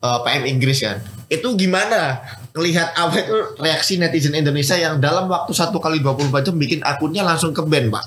eh, 0.00 0.18
PM 0.24 0.44
Inggris 0.48 0.80
kan. 0.80 0.98
Itu 1.30 1.54
gimana 1.54 2.18
ngelihat 2.50 2.98
apa 2.98 3.14
itu 3.22 3.36
reaksi 3.62 3.94
netizen 3.94 4.34
Indonesia 4.34 4.74
yang 4.74 4.98
dalam 4.98 5.30
waktu 5.30 5.54
satu 5.54 5.78
kali 5.78 6.02
24 6.02 6.50
jam 6.50 6.56
bikin 6.58 6.82
akunnya 6.82 7.22
langsung 7.22 7.54
ke 7.54 7.62
band, 7.62 7.94
Pak. 7.94 8.04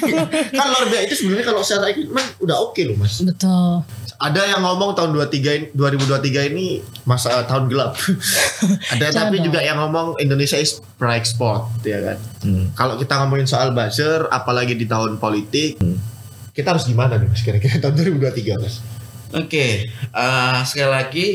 kan 0.58 0.66
luar 0.70 0.86
biasa 0.86 1.04
itu 1.10 1.14
sebenarnya 1.18 1.46
kalau 1.50 1.60
secara 1.66 1.90
equipment 1.90 2.28
udah 2.38 2.56
oke 2.62 2.80
loh, 2.86 2.96
Mas. 3.02 3.18
Betul. 3.18 3.82
Ada 4.20 4.52
yang 4.52 4.60
ngomong 4.62 4.92
tahun 4.92 5.16
23 5.16 5.58
ini, 5.58 5.66
2023 5.72 6.50
ini 6.52 6.66
masa 7.08 7.40
tahun 7.48 7.72
gelap. 7.72 7.96
Ada 8.94 9.10
tapi 9.10 9.40
juga 9.40 9.64
yang 9.64 9.80
ngomong 9.80 10.20
Indonesia 10.20 10.60
is 10.60 10.78
bright 11.00 11.24
spot 11.24 11.72
ya 11.82 11.98
kan. 12.04 12.18
Hmm. 12.44 12.68
Kalau 12.76 12.94
kita 13.00 13.16
ngomongin 13.24 13.48
soal 13.48 13.72
buzzer 13.72 14.28
apalagi 14.28 14.76
di 14.76 14.84
tahun 14.84 15.16
politik, 15.16 15.80
kita 16.52 16.76
harus 16.76 16.84
gimana 16.84 17.16
nih 17.16 17.32
Mas 17.32 17.40
kira-kira 17.40 17.80
tahun 17.80 17.96
2023, 17.96 18.60
Mas? 18.60 18.84
Oke, 19.30 19.86
eh, 19.94 20.58
sekali 20.66 20.90
lagi 20.90 21.26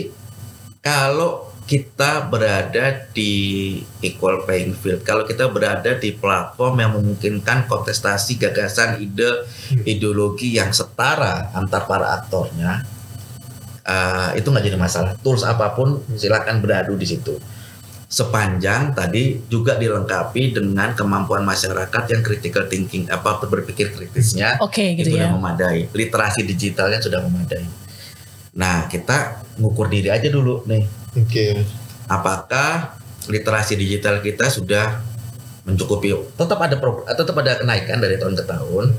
kalau 0.84 1.56
kita 1.66 2.30
berada 2.30 3.10
di 3.16 3.80
equal 4.04 4.44
playing 4.46 4.76
field, 4.78 5.02
kalau 5.02 5.26
kita 5.26 5.50
berada 5.50 5.98
di 5.98 6.14
platform 6.14 6.76
yang 6.78 6.92
memungkinkan 6.94 7.66
kontestasi 7.66 8.38
gagasan, 8.38 9.02
ide, 9.02 9.48
ideologi 9.88 10.60
yang 10.60 10.70
setara 10.76 11.50
antar 11.58 11.90
para 11.90 12.20
aktornya, 12.22 12.86
eh, 13.82 14.30
itu 14.38 14.48
nggak 14.52 14.66
jadi 14.68 14.78
masalah. 14.78 15.16
Tools 15.24 15.48
apa 15.48 15.72
pun 15.72 16.04
silakan 16.20 16.60
beradu 16.60 16.94
di 17.00 17.08
situ. 17.08 17.40
Sepanjang 18.06 18.94
tadi 18.94 19.40
juga 19.50 19.80
dilengkapi 19.80 20.54
dengan 20.54 20.94
kemampuan 20.94 21.42
masyarakat 21.42 22.04
yang 22.12 22.22
critical 22.22 22.70
thinking 22.70 23.10
apa 23.10 23.42
berpikir 23.42 23.92
kritisnya 23.98 24.62
Oke 24.62 24.94
gitu 24.94 25.10
itu 25.10 25.18
ya. 25.18 25.26
sudah 25.26 25.32
memadai. 25.34 25.80
Literasi 25.90 26.46
digitalnya 26.46 27.02
sudah 27.02 27.26
memadai. 27.26 27.85
Nah, 28.56 28.88
kita 28.88 29.18
ngukur 29.58 29.88
diri 29.88 30.08
aja 30.08 30.28
dulu 30.28 30.64
nih. 30.64 30.84
Oke. 31.14 31.64
Apakah 32.08 32.96
literasi 33.28 33.76
digital 33.76 34.20
kita 34.20 34.48
sudah 34.48 35.04
mencukupi? 35.64 36.16
Tetap 36.34 36.60
ada 36.60 36.76
pro- 36.76 37.04
tetap 37.04 37.36
ada 37.36 37.60
kenaikan 37.60 38.00
dari 38.00 38.16
tahun 38.16 38.34
ke 38.34 38.46
tahun. 38.46 38.96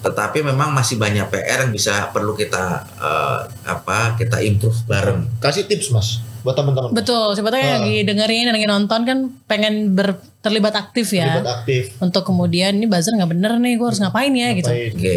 Tetapi 0.00 0.40
memang 0.40 0.72
masih 0.72 0.96
banyak 0.96 1.28
PR 1.28 1.68
yang 1.68 1.72
bisa 1.72 2.08
perlu 2.08 2.32
kita 2.32 2.64
eh, 2.96 3.40
apa? 3.66 4.14
Kita 4.14 4.40
improve 4.40 4.78
bareng. 4.86 5.26
Kasih 5.38 5.66
tips 5.66 5.90
Mas 5.90 6.08
buat 6.40 6.56
teman-teman. 6.56 6.96
Betul. 6.96 7.36
Siapa 7.36 7.52
tahu 7.52 7.60
yang 7.60 7.68
Ah. 7.68 7.84
lagi 7.84 8.00
dengerin, 8.00 8.44
yang 8.48 8.56
lagi 8.56 8.64
nonton 8.64 9.00
kan 9.04 9.18
pengen 9.44 9.92
ber, 9.92 10.16
terlibat 10.40 10.72
aktif 10.72 11.12
ya. 11.12 11.36
Terlibat 11.36 11.52
aktif. 11.60 11.82
Untuk 12.00 12.24
kemudian 12.24 12.80
ini 12.80 12.88
buzzer 12.88 13.12
nggak 13.12 13.28
bener 13.28 13.52
nih, 13.60 13.76
gue 13.76 13.84
harus 13.84 14.00
ngapain 14.00 14.32
ya 14.32 14.48
gitu. 14.56 14.72
Ngapain? 14.72 14.92
Oke. 14.96 15.16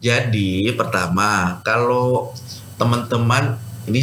Jadi 0.00 0.72
pertama, 0.72 1.60
kalau 1.60 2.32
teman-teman 2.82 3.54
ini 3.86 4.02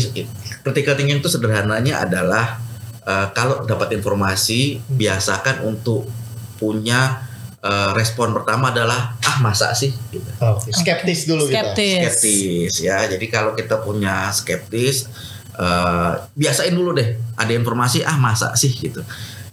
critical 0.63 0.95
thinking 0.95 1.19
itu 1.19 1.27
sederhananya 1.27 1.99
adalah 1.99 2.59
eh, 3.03 3.27
kalau 3.35 3.67
dapat 3.67 3.99
informasi 3.99 4.79
biasakan 4.87 5.67
untuk 5.67 6.07
punya 6.55 7.19
eh, 7.59 7.91
respon 7.95 8.31
pertama 8.31 8.71
adalah 8.71 9.19
ah 9.19 9.37
masa 9.43 9.75
sih 9.75 9.91
gitu. 10.15 10.27
Oh, 10.39 10.55
Oke, 10.55 10.71
Skeptis 10.71 11.27
dulu 11.27 11.47
kita. 11.47 11.75
Skeptis. 11.75 11.99
skeptis 11.99 12.73
ya. 12.79 13.03
Jadi 13.07 13.25
kalau 13.27 13.51
kita 13.51 13.83
punya 13.83 14.31
skeptis 14.31 15.11
eh, 15.59 16.13
biasain 16.39 16.71
dulu 16.71 16.95
deh 16.95 17.19
ada 17.35 17.51
informasi 17.51 18.07
ah 18.07 18.15
masa 18.15 18.55
sih 18.55 18.71
gitu. 18.71 19.03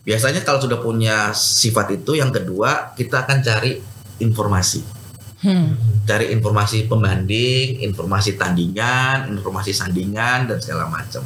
Biasanya 0.07 0.47
kalau 0.47 0.63
sudah 0.63 0.79
punya 0.79 1.35
sifat 1.35 1.99
itu 1.99 2.15
yang 2.15 2.31
kedua 2.31 2.95
kita 2.95 3.27
akan 3.27 3.43
cari 3.43 3.83
informasi 4.23 4.96
Hmm. 5.37 5.77
cari 6.09 6.33
informasi 6.33 6.89
pembanding, 6.89 7.85
informasi 7.85 8.41
tandingan, 8.41 9.29
informasi 9.37 9.77
sandingan 9.77 10.49
dan 10.49 10.59
segala 10.63 10.89
macam. 10.89 11.21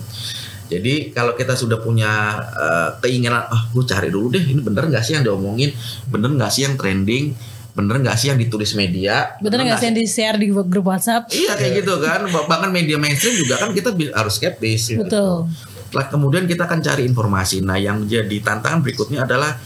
Jadi 0.71 1.11
kalau 1.11 1.35
kita 1.35 1.55
sudah 1.55 1.79
punya 1.83 2.38
eh, 2.55 2.90
keinginan, 3.02 3.47
ah 3.47 3.67
gue 3.71 3.83
cari 3.87 4.11
dulu 4.11 4.35
deh, 4.35 4.43
ini 4.43 4.62
bener 4.62 4.87
nggak 4.90 5.02
sih 5.02 5.14
yang 5.19 5.26
diomongin, 5.26 5.71
bener 6.11 6.31
nggak 6.35 6.50
sih 6.50 6.62
yang 6.67 6.75
trending, 6.79 7.35
bener 7.75 8.02
nggak 8.02 8.17
sih 8.19 8.31
yang 8.31 8.38
ditulis 8.38 8.75
media, 8.79 9.35
Bener 9.38 9.62
nggak 9.67 9.79
sih 9.79 9.87
yang 9.90 9.99
di 9.99 10.07
share 10.07 10.38
di 10.38 10.47
grup 10.50 10.87
WhatsApp? 10.87 11.31
Iya 11.31 11.59
kayak 11.59 11.73
gitu 11.83 11.95
kan, 12.02 12.26
bahkan 12.50 12.71
media 12.71 12.99
mainstream 12.99 13.35
juga 13.35 13.59
kan 13.62 13.71
kita 13.75 13.95
harus 14.14 14.38
skeptis. 14.38 14.95
gitu. 14.95 15.02
Betul. 15.02 15.50
Setelah 15.90 16.07
kemudian 16.07 16.47
kita 16.47 16.71
akan 16.71 16.79
cari 16.87 17.02
informasi. 17.02 17.67
Nah 17.67 17.75
yang 17.75 18.07
jadi 18.07 18.37
tantangan 18.43 18.79
berikutnya 18.79 19.26
adalah 19.26 19.59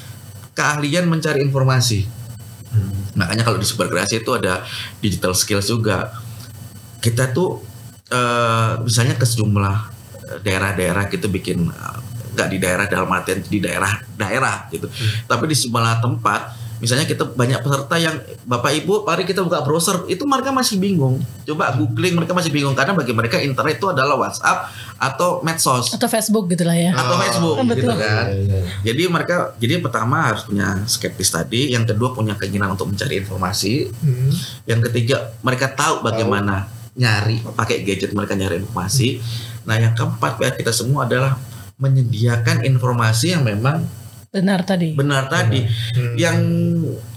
keahlian 0.56 1.04
mencari 1.04 1.44
informasi. 1.44 2.23
Makanya 3.14 3.42
kalau 3.46 3.58
di 3.58 3.66
super 3.66 3.86
kreasi 3.90 4.22
itu 4.22 4.30
ada 4.34 4.62
digital 4.98 5.34
skills 5.34 5.70
juga. 5.70 6.10
Kita 6.98 7.30
tuh 7.30 7.62
eh, 8.10 8.72
misalnya 8.82 9.18
ke 9.18 9.26
sejumlah 9.26 9.76
eh, 10.30 10.38
daerah-daerah 10.42 11.10
gitu 11.10 11.26
bikin 11.30 11.70
eh, 11.70 11.98
nggak 12.34 12.48
di 12.50 12.58
daerah 12.58 12.86
dalam 12.90 13.10
artian 13.10 13.42
di 13.42 13.58
daerah-daerah 13.62 14.70
gitu. 14.74 14.86
Tapi 15.26 15.44
di 15.46 15.54
sejumlah 15.54 16.02
tempat 16.02 16.40
misalnya 16.84 17.08
kita 17.08 17.24
banyak 17.24 17.64
peserta 17.64 17.96
yang 17.96 18.20
Bapak 18.44 18.76
Ibu 18.76 19.08
mari 19.08 19.24
kita 19.24 19.40
buka 19.40 19.64
browser 19.64 20.04
itu 20.06 20.28
mereka 20.28 20.52
masih 20.52 20.76
bingung. 20.76 21.24
Coba 21.42 21.72
googling 21.72 22.12
mereka 22.12 22.36
masih 22.36 22.52
bingung 22.52 22.76
karena 22.76 22.92
bagi 22.92 23.16
mereka 23.16 23.40
internet 23.40 23.80
itu 23.80 23.88
adalah 23.88 24.20
WhatsApp 24.20 24.68
atau 25.00 25.40
medsos 25.40 25.96
Atau 25.96 26.06
Facebook 26.06 26.52
gitu 26.52 26.68
lah 26.68 26.76
ya. 26.76 26.92
atau 26.92 27.16
Facebook 27.16 27.56
Betul. 27.64 27.76
gitu 27.80 27.94
kan. 27.96 28.24
Iya, 28.28 28.40
iya. 28.44 28.60
Jadi 28.84 29.02
mereka 29.08 29.36
jadi 29.56 29.80
pertama 29.80 30.28
harus 30.28 30.44
punya 30.44 30.84
skeptis 30.84 31.32
tadi, 31.32 31.72
yang 31.72 31.88
kedua 31.88 32.12
punya 32.12 32.36
keinginan 32.36 32.76
untuk 32.76 32.92
mencari 32.92 33.16
informasi, 33.18 33.88
Hmm. 34.04 34.28
yang 34.68 34.84
ketiga 34.84 35.32
mereka 35.40 35.72
tahu 35.72 36.04
bagaimana 36.04 36.68
nyari 36.94 37.40
pakai 37.56 37.80
gadget 37.82 38.12
mereka 38.12 38.36
nyari 38.36 38.60
informasi. 38.60 39.18
Nah, 39.64 39.80
yang 39.80 39.96
keempat 39.96 40.36
PR 40.36 40.54
kita 40.54 40.70
semua 40.70 41.08
adalah 41.08 41.40
menyediakan 41.74 42.62
informasi 42.62 43.32
yang 43.32 43.42
memang 43.42 43.82
Benar 44.34 44.66
tadi. 44.66 44.98
benar 44.98 45.30
tadi. 45.30 45.62
Hmm. 45.62 46.18
Yang 46.18 46.36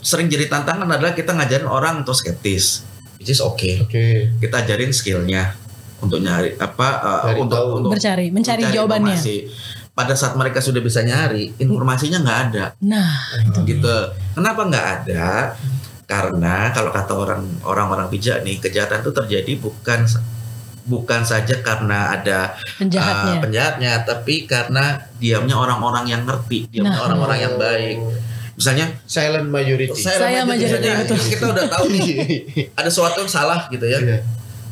sering 0.05 0.29
jadi 0.29 0.45
tantangan 0.45 0.86
adalah 0.86 1.17
kita 1.17 1.33
ngajarin 1.33 1.65
orang 1.65 2.05
untuk 2.05 2.13
skeptis, 2.13 2.86
which 3.17 3.33
is 3.33 3.41
okay. 3.41 3.81
Oke. 3.81 4.38
Kita 4.38 4.62
ajarin 4.62 4.93
skillnya 4.93 5.57
untuk 5.97 6.21
nyari 6.21 6.53
apa 6.62 6.88
uh, 7.01 7.33
untuk, 7.33 7.57
tahu. 7.57 7.67
untuk 7.81 7.91
Mencari, 7.97 8.29
mencari 8.29 8.63
jawabannya. 8.69 9.17
informasi. 9.17 9.38
Pada 9.97 10.13
saat 10.13 10.38
mereka 10.38 10.62
sudah 10.62 10.77
bisa 10.77 11.01
nyari, 11.01 11.57
informasinya 11.57 12.21
nggak 12.21 12.39
ada 12.53 12.65
Nah, 12.86 13.17
gitu. 13.65 13.97
Kenapa 14.38 14.62
nggak 14.69 14.88
ada? 15.01 15.57
Karena 16.05 16.69
kalau 16.69 16.93
kata 16.93 17.17
orang 17.17 17.41
orang-orang 17.65 18.05
bijak 18.13 18.45
nih, 18.45 18.62
kejahatan 18.62 19.01
itu 19.01 19.09
terjadi 19.09 19.51
bukan 19.57 20.05
bukan 20.88 21.22
saja 21.22 21.60
karena 21.60 22.15
ada 22.15 22.56
penjahatnya. 22.75 23.34
uh, 23.34 23.39
penjahatnya, 23.39 23.91
tapi 24.01 24.44
karena 24.44 24.86
diamnya 25.15 25.53
orang-orang 25.53 26.08
yang 26.08 26.24
ngerti, 26.24 26.65
diamnya 26.67 26.96
Nah. 26.96 27.06
orang-orang 27.06 27.39
yang 27.39 27.56
baik. 27.56 27.98
Misalnya 28.53 28.89
Silent 29.03 29.48
majority. 29.48 29.94
Saya 29.94 30.17
aja 30.34 30.41
majority, 30.41 30.82
misalnya, 30.82 31.03
betul. 31.03 31.20
kita 31.22 31.46
udah 31.46 31.65
tahu 31.70 31.86
nih 31.89 32.06
ada 32.79 32.88
sesuatu 32.88 33.20
yang 33.20 33.29
salah 33.29 33.67
gitu 33.67 33.84
ya. 33.84 34.00
Iya. 34.00 34.20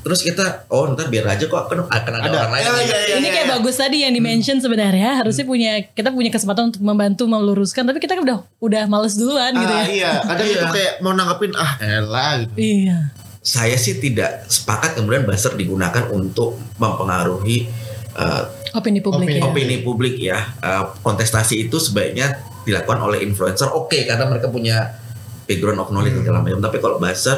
Terus 0.02 0.22
kita 0.22 0.46
oh 0.68 0.86
ntar 0.88 1.06
biar 1.08 1.26
aja 1.28 1.44
kok 1.44 1.58
akan, 1.60 1.84
akan 1.84 2.14
ada, 2.16 2.24
Ada. 2.24 2.38
orang 2.40 2.52
lain. 2.52 2.62
Ya, 2.62 2.70
yang 2.70 2.86
ya, 2.86 2.98
ya. 3.04 3.16
ini 3.18 3.28
kayak 3.28 3.48
bagus 3.52 3.76
tadi 3.76 3.98
yang 4.00 4.14
di-mention 4.14 4.58
sebenarnya 4.58 5.18
harusnya 5.18 5.44
punya 5.44 5.82
kita 5.84 6.10
punya 6.10 6.30
kesempatan 6.30 6.70
untuk 6.70 6.80
membantu 6.80 7.26
meluruskan 7.26 7.84
tapi 7.84 7.98
kita 7.98 8.14
udah 8.16 8.38
udah 8.60 8.86
males 8.86 9.14
duluan 9.14 9.50
gitu 9.52 9.66
Ah, 9.68 9.82
ya. 9.82 9.86
iya, 9.88 10.12
kadang 10.24 10.46
Iya. 10.46 10.56
itu 10.56 10.66
kayak 10.72 10.94
mau 11.02 11.12
nanggepin 11.12 11.52
ah 11.56 11.72
elah 11.80 12.32
gitu. 12.40 12.54
Iya. 12.56 12.98
Saya 13.46 13.78
sih 13.78 13.96
tidak 13.96 14.50
sepakat 14.50 14.98
kemudian 14.98 15.22
buzzer 15.22 15.54
digunakan 15.54 16.10
untuk 16.10 16.58
mempengaruhi 16.76 17.70
uh, 18.12 18.50
Opini 18.74 19.00
publik 19.00 19.30
Opini- 19.30 19.38
ya. 19.38 19.46
opini 19.46 19.76
publik 19.80 20.16
ya 20.18 20.40
Uh, 20.58 20.84
kontestasi 21.00 21.62
itu 21.62 21.78
sebaiknya 21.78 22.36
dilakukan 22.62 23.00
oleh 23.00 23.22
influencer 23.22 23.70
oke 23.70 23.94
karena 23.96 24.26
mereka 24.26 24.50
punya 24.50 24.98
background 25.46 25.78
of 25.80 25.90
knowledge 25.90 26.12
Hmm. 26.12 26.26
segala 26.26 26.42
macam 26.42 26.60
tapi 26.60 26.78
kalau 26.80 26.98
buzzer 26.98 27.38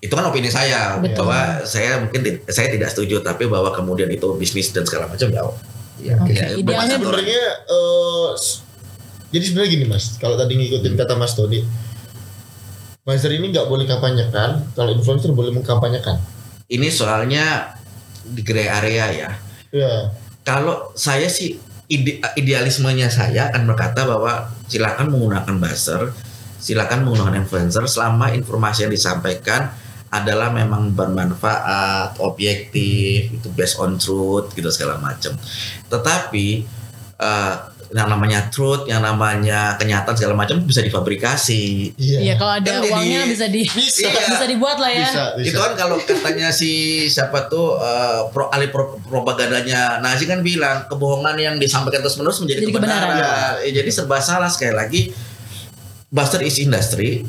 itu 0.00 0.10
kan 0.10 0.24
opini 0.24 0.48
saya 0.48 0.96
Betul. 0.98 1.22
bahwa 1.22 1.40
saya 1.62 1.96
mungkin 1.98 2.20
saya 2.46 2.68
tidak 2.68 2.88
setuju 2.88 3.20
tapi 3.20 3.44
bahwa 3.44 3.68
kemudian 3.70 4.08
itu 4.08 4.24
bisnis 4.34 4.68
dan 4.68 4.82
segala 4.82 5.06
macam 5.06 5.28
ya 5.28 5.42
ya, 5.96 6.14
Oke, 6.18 6.32
ya, 6.32 6.48
idealnya. 6.50 6.96
Sebenarnya 6.96 7.42
s- 8.34 8.64
jadi 9.30 9.44
sebenarnya 9.44 9.70
gini 9.70 9.84
mas, 9.86 10.16
kalau 10.16 10.34
tadi 10.34 10.52
ngikutin 10.52 10.94
kata 10.94 11.14
Mas 11.14 11.32
Tony, 11.32 11.62
buzzer 13.04 13.30
ini 13.30 13.52
nggak 13.52 13.68
boleh 13.68 13.84
kampanyekan, 13.84 14.64
kalau 14.72 14.90
influencer 14.90 15.30
boleh 15.30 15.52
mengkampanyekan. 15.52 16.16
ini 16.66 16.88
soalnya 16.88 17.76
di 18.24 18.40
gray 18.40 18.66
area 18.66 19.06
ya 19.12 19.30
Ya, 19.68 20.08
kalau 20.46 20.94
saya 20.94 21.26
sih 21.26 21.58
ide- 21.90 22.22
idealismenya 22.38 23.10
saya 23.10 23.50
akan 23.52 23.68
berkata 23.68 24.06
bahwa 24.06 24.48
silakan 24.64 25.10
menggunakan 25.12 25.54
buzzer 25.58 26.14
silakan 26.56 27.04
menggunakan 27.04 27.44
influencer 27.44 27.84
selama 27.84 28.32
informasi 28.32 28.88
yang 28.88 28.94
disampaikan 28.94 29.68
adalah 30.08 30.48
memang 30.48 30.94
bermanfaat, 30.94 32.16
objektif, 32.22 33.34
itu 33.34 33.48
based 33.52 33.76
on 33.76 33.98
truth 33.98 34.54
gitu 34.54 34.70
segala 34.70 34.96
macam. 34.96 35.34
Tetapi 35.90 36.46
eh, 37.18 37.54
yang 37.94 38.10
namanya 38.10 38.50
truth, 38.50 38.90
yang 38.90 38.98
namanya 38.98 39.78
kenyataan 39.78 40.18
segala 40.18 40.34
macam 40.34 40.58
bisa 40.60 40.82
difabrikasi. 40.82 41.94
Iya 41.94 42.34
kalau 42.34 42.58
ada 42.58 42.66
Kan 42.66 42.82
jadi- 42.82 42.90
uangnya 42.90 43.20
bisa 43.30 43.46
di 43.46 43.62
Bisa. 43.62 44.10
bisa 44.34 44.46
dibuat 44.50 44.82
lah 44.82 44.90
ya. 44.90 45.06
Bisa, 45.06 45.22
bisa. 45.38 45.46
Itu 45.46 45.58
kan 45.62 45.72
kalau 45.78 45.96
katanya 45.96 46.50
si 46.50 46.70
siapa 47.06 47.46
tuh 47.46 47.78
eh, 47.78 48.20
pro, 48.28 48.50
ahli 48.50 48.66
pro- 48.68 48.98
propagandanya 49.00 50.02
Nazi 50.02 50.26
kan 50.26 50.42
bilang 50.42 50.90
kebohongan 50.90 51.38
yang 51.38 51.54
disampaikan 51.56 52.02
terus 52.02 52.18
menerus 52.18 52.42
menjadi 52.42 52.60
Jadi 52.60 52.74
kebenaran. 52.74 53.08
kebenaran. 53.14 53.52
Ya, 53.62 53.70
jadi 53.78 53.90
serba 53.94 54.18
salah 54.18 54.50
sekali 54.50 54.74
lagi. 54.74 55.00
Buster 56.10 56.42
is 56.42 56.58
industry 56.58 57.22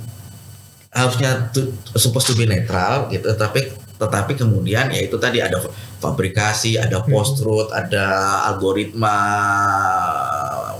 harusnya 0.90 1.52
to, 1.52 1.62
supposed 1.94 2.26
to 2.26 2.34
be 2.34 2.46
netral 2.46 3.06
gitu, 3.08 3.28
tapi 3.36 3.70
tetapi 3.96 4.36
kemudian 4.36 4.92
ya 4.92 5.00
itu 5.08 5.16
tadi 5.16 5.40
ada 5.40 5.64
fabrikasi, 6.04 6.76
ada 6.76 7.00
post 7.08 7.40
truth, 7.40 7.72
ada 7.72 8.04
algoritma 8.52 9.16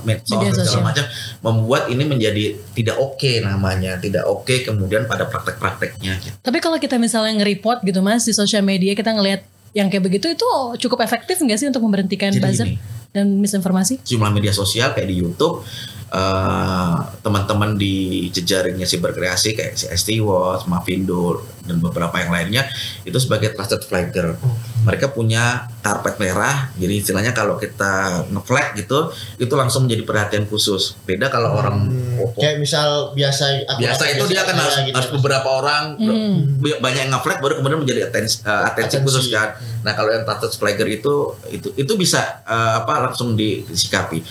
medsos 0.06 0.38
segala 0.38 0.54
sosial. 0.54 0.84
macam 0.86 1.06
membuat 1.42 1.90
ini 1.90 2.04
menjadi 2.06 2.44
tidak 2.76 3.00
oke 3.00 3.32
namanya, 3.42 3.98
tidak 3.98 4.28
oke 4.28 4.54
kemudian 4.68 5.08
pada 5.10 5.26
praktek-prakteknya. 5.26 6.14
gitu. 6.22 6.36
Tapi 6.44 6.58
kalau 6.62 6.78
kita 6.78 7.00
misalnya 7.02 7.42
nge-report 7.42 7.82
gitu 7.88 8.04
mas 8.04 8.28
di 8.28 8.34
sosial 8.36 8.62
media 8.62 8.94
kita 8.94 9.16
ngelihat 9.16 9.48
yang 9.76 9.92
kayak 9.92 10.08
begitu 10.08 10.32
itu 10.32 10.48
cukup 10.88 11.04
efektif 11.04 11.36
nggak 11.40 11.60
sih 11.60 11.68
untuk 11.68 11.84
memberhentikan 11.84 12.32
Jadi 12.32 12.40
buzzer 12.44 12.68
gini. 12.72 12.80
dan 13.12 13.28
misinformasi? 13.44 14.00
jumlah 14.08 14.32
media 14.32 14.56
sosial 14.56 14.96
kayak 14.96 15.12
di 15.12 15.20
YouTube 15.20 15.68
eh, 16.08 16.96
teman-teman 17.20 17.76
di 17.76 17.96
jejaringnya 18.30 18.86
cyberkreasi 18.86 19.54
kayak 19.54 19.74
si 19.74 19.86
ST 19.88 20.10
Watch, 20.20 20.66
Mavindo 20.66 21.42
dan 21.66 21.82
beberapa 21.82 22.14
yang 22.16 22.30
lainnya 22.30 22.70
itu 23.02 23.18
sebagai 23.18 23.50
trusted 23.52 23.82
flagger. 23.82 24.38
Mereka 24.86 25.10
punya 25.10 25.66
karpet 25.82 26.22
merah, 26.22 26.70
jadi 26.76 26.94
istilahnya 26.96 27.34
kalau 27.34 27.58
kita 27.58 28.22
nge-flag 28.30 28.78
gitu 28.78 29.10
itu 29.36 29.50
langsung 29.52 29.90
menjadi 29.90 30.06
perhatian 30.06 30.46
khusus. 30.46 30.94
Beda 31.04 31.26
kalau 31.28 31.58
orang 31.58 31.90
Hmm, 31.90 32.22
kayak 32.38 32.62
misal 32.62 33.10
biasa 33.12 33.66
biasa 33.76 34.04
itu 34.08 34.24
dia 34.30 34.46
kan 34.46 34.54
harus, 34.56 34.78
gitu. 34.80 34.94
harus 34.94 35.10
beberapa 35.12 35.50
orang 35.50 35.84
Hmm. 35.98 36.62
banyak 36.62 37.02
yang 37.02 37.12
nge-flag 37.12 37.42
baru 37.42 37.54
kemudian 37.58 37.82
menjadi 37.82 38.02
atensi, 38.06 38.46
eh, 38.46 38.64
atensi 38.64 39.02
Atensi. 39.02 39.06
khusus 39.10 39.26
kan. 39.28 39.58
Nah 39.82 39.98
kalau 39.98 40.14
yang 40.14 40.22
trusted 40.22 40.54
flagger 40.54 40.86
itu 40.86 41.14
itu 41.50 41.74
itu 41.74 41.94
bisa 41.98 42.46
eh, 42.46 42.74
apa 42.78 43.10
langsung 43.10 43.34
di- 43.34 43.66
disikapi. 43.66 44.22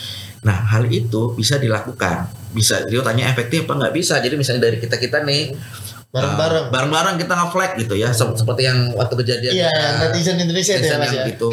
Nah 0.44 0.56
hal 0.70 0.84
itu 0.92 1.32
bisa 1.34 1.56
dilakukan. 1.56 2.28
Bisa 2.52 2.84
dia 2.86 3.00
tanya 3.00 3.32
efektif 3.32 3.64
apa 3.66 3.74
nggak 3.80 3.94
bisa. 3.96 4.20
Jadi 4.20 4.36
misalnya 4.36 4.70
dari 4.70 4.78
kita 4.78 5.00
kita 5.00 5.24
nih 5.24 5.56
bareng-bareng. 6.14 6.64
eh, 6.64 6.70
bareng-bareng 6.70 7.14
kita 7.18 7.32
nge-flag 7.34 7.70
gitu 7.76 7.94
ya 7.94 8.08
Sep- 8.08 8.32
seperti 8.34 8.62
yang 8.62 8.94
waktu 8.94 9.14
kejadian 9.16 9.52
Iya, 9.52 9.66
eh, 9.68 9.92
netizen 10.00 10.38
Indonesia 10.38 10.72
itu 10.72 10.86
ya 10.86 10.94
netizen 10.94 11.00
Mas 11.00 11.10
yang 11.10 11.18
ya. 11.18 11.26
gitu 11.28 11.48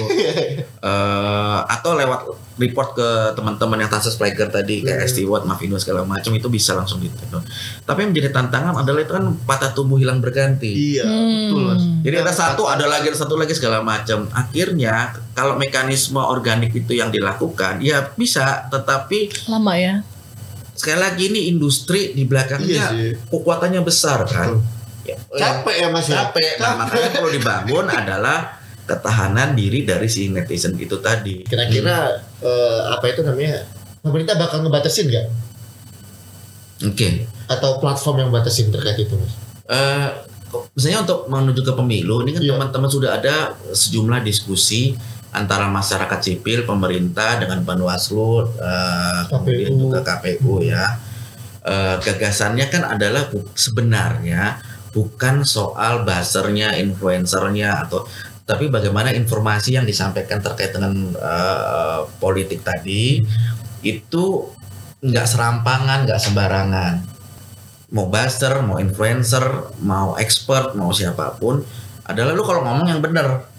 Eh, 0.81 1.59
atau 1.67 1.93
lewat 1.93 2.19
report 2.55 2.93
ke 2.93 3.07
teman-teman 3.33 3.77
yang 3.77 3.89
trusted 3.89 4.13
flagger 4.13 4.47
tadi 4.47 4.81
kayak 4.81 4.99
Hmm. 4.99 5.07
ST 5.07 5.21
Watt, 5.23 5.43
Mavindo 5.43 5.77
segala 5.77 6.01
macam 6.03 6.29
itu 6.31 6.45
bisa 6.47 6.73
langsung 6.73 6.97
gitu. 6.99 7.17
Tapi 7.81 7.97
yang 7.99 8.09
menjadi 8.09 8.29
tantangan 8.31 8.73
adalah 8.75 8.99
itu 8.99 9.09
kan 9.11 9.25
patah 9.39 9.71
tumbuh 9.71 9.97
hilang 9.97 10.17
berganti. 10.17 10.69
Iya, 10.93 11.05
Hmm. 11.05 11.29
betul 11.47 11.61
Mas. 11.63 11.83
Jadi 12.01 12.15
ada 12.17 12.29
satu, 12.31 12.65
ada 12.65 12.85
lagi, 12.85 13.05
ada 13.07 13.19
satu 13.19 13.33
lagi 13.35 13.53
segala 13.53 13.81
macam. 13.81 14.25
Akhirnya 14.31 14.93
kalau 15.31 15.53
mekanisme 15.55 16.17
organik 16.17 16.73
itu 16.75 16.93
yang 16.93 17.09
dilakukan, 17.09 17.77
ya 17.79 18.09
bisa. 18.11 18.65
Tetapi 18.67 19.47
Lama 19.47 19.73
ya. 19.75 20.01
Sekali 20.81 20.97
lagi 20.97 21.23
ini 21.29 21.45
industri 21.47 22.17
di 22.17 22.25
belakangnya 22.25 22.89
Iya 22.89 23.21
kekuatannya 23.29 23.81
besar 23.85 24.25
kan. 24.25 24.57
Ya, 25.05 25.17
Capek 25.29 25.75
ya 25.77 25.87
Mas 25.89 26.09
ya. 26.09 26.25
capek. 26.25 26.57
Nah, 26.57 26.73
makanya 26.81 27.09
perlu 27.13 27.29
dibangun 27.29 27.85
adalah 28.01 28.57
ketahanan 28.85 29.53
diri 29.53 29.85
dari 29.85 30.09
si 30.09 30.29
netizen 30.29 30.73
itu 30.77 30.97
tadi. 30.97 31.45
Kira-kira 31.45 32.17
eh, 32.41 32.79
apa 32.89 33.05
itu 33.07 33.21
namanya? 33.21 33.61
Pemerintah 34.01 34.33
bakal 34.33 34.65
ngebatasin 34.65 35.05
nggak? 35.05 35.27
Oke. 36.89 37.29
Atau 37.45 37.77
platform 37.77 38.17
yang 38.19 38.29
batasin 38.33 38.73
terkait 38.73 38.97
itu 38.97 39.13
Mas? 39.13 39.33
Eh, 39.69 40.09
misalnya 40.73 41.05
untuk 41.05 41.29
menuju 41.29 41.61
ke 41.61 41.73
pemilu 41.73 42.25
ini 42.25 42.31
kan 42.33 42.41
Iya. 42.41 42.51
teman-teman 42.57 42.89
sudah 42.89 43.09
ada 43.15 43.35
sejumlah 43.71 44.25
diskusi 44.25 44.97
antara 45.31 45.67
masyarakat 45.71 46.19
sipil, 46.23 46.67
pemerintah 46.67 47.39
dengan 47.39 47.63
Panwaslu, 47.63 48.51
eh, 48.59 49.21
kemudian 49.31 49.73
juga 49.79 49.99
KPU 50.03 50.59
ya. 50.63 50.99
Eh, 51.61 51.95
gagasannya 52.01 52.65
kan 52.73 52.83
adalah 52.89 53.29
bu- 53.31 53.47
sebenarnya 53.53 54.59
bukan 54.91 55.45
soal 55.45 56.03
buzzernya, 56.03 56.75
influencernya 56.81 57.85
atau 57.87 58.03
tapi 58.49 58.67
bagaimana 58.67 59.13
informasi 59.15 59.77
yang 59.79 59.85
disampaikan 59.87 60.41
terkait 60.43 60.73
dengan 60.75 60.93
eh, 61.15 62.01
politik 62.19 62.65
tadi 62.65 63.21
itu 63.85 64.25
nggak 65.01 65.27
serampangan, 65.29 66.05
nggak 66.05 66.21
sembarangan. 66.21 66.93
Mau 67.91 68.07
buzzer, 68.07 68.63
mau 68.63 68.79
influencer, 68.79 69.43
mau 69.83 70.15
expert, 70.15 70.73
mau 70.79 70.95
siapa 70.95 71.35
pun 71.35 71.59
adalah 72.07 72.31
lu 72.31 72.43
kalau 72.43 72.63
ngomong 72.63 72.87
yang 72.87 73.01
benar 73.03 73.50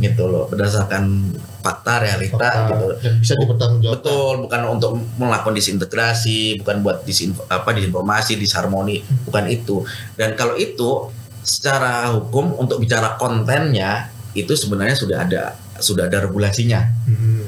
gitu 0.00 0.32
loh 0.32 0.48
berdasarkan 0.48 1.36
fakta 1.60 2.00
realita 2.00 2.40
Fakta 2.40 2.72
gitu 2.72 2.86
dan 3.04 3.12
bisa 3.20 3.34
dipertanggungjawabkan. 3.36 4.00
betul 4.00 4.34
bukan 4.48 4.60
untuk 4.72 4.90
melakukan 5.20 5.54
disintegrasi 5.54 6.56
bukan 6.64 6.76
buat 6.80 7.04
disinfo, 7.04 7.44
apa 7.52 7.70
disinformasi 7.76 8.40
disharmoni 8.40 9.04
bukan 9.28 9.44
itu 9.52 9.84
dan 10.16 10.32
kalau 10.34 10.56
itu 10.56 11.12
secara 11.44 12.08
hukum 12.16 12.56
untuk 12.56 12.80
bicara 12.80 13.20
kontennya 13.20 14.08
itu 14.32 14.56
sebenarnya 14.56 14.96
sudah 14.96 15.18
ada 15.28 15.42
sudah 15.76 16.08
ada 16.08 16.24
regulasinya 16.24 16.80
Hmm. 17.04 17.44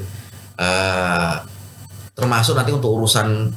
Eh, 0.55 1.35
termasuk 2.15 2.55
nanti 2.55 2.71
untuk 2.71 2.95
urusan 2.95 3.51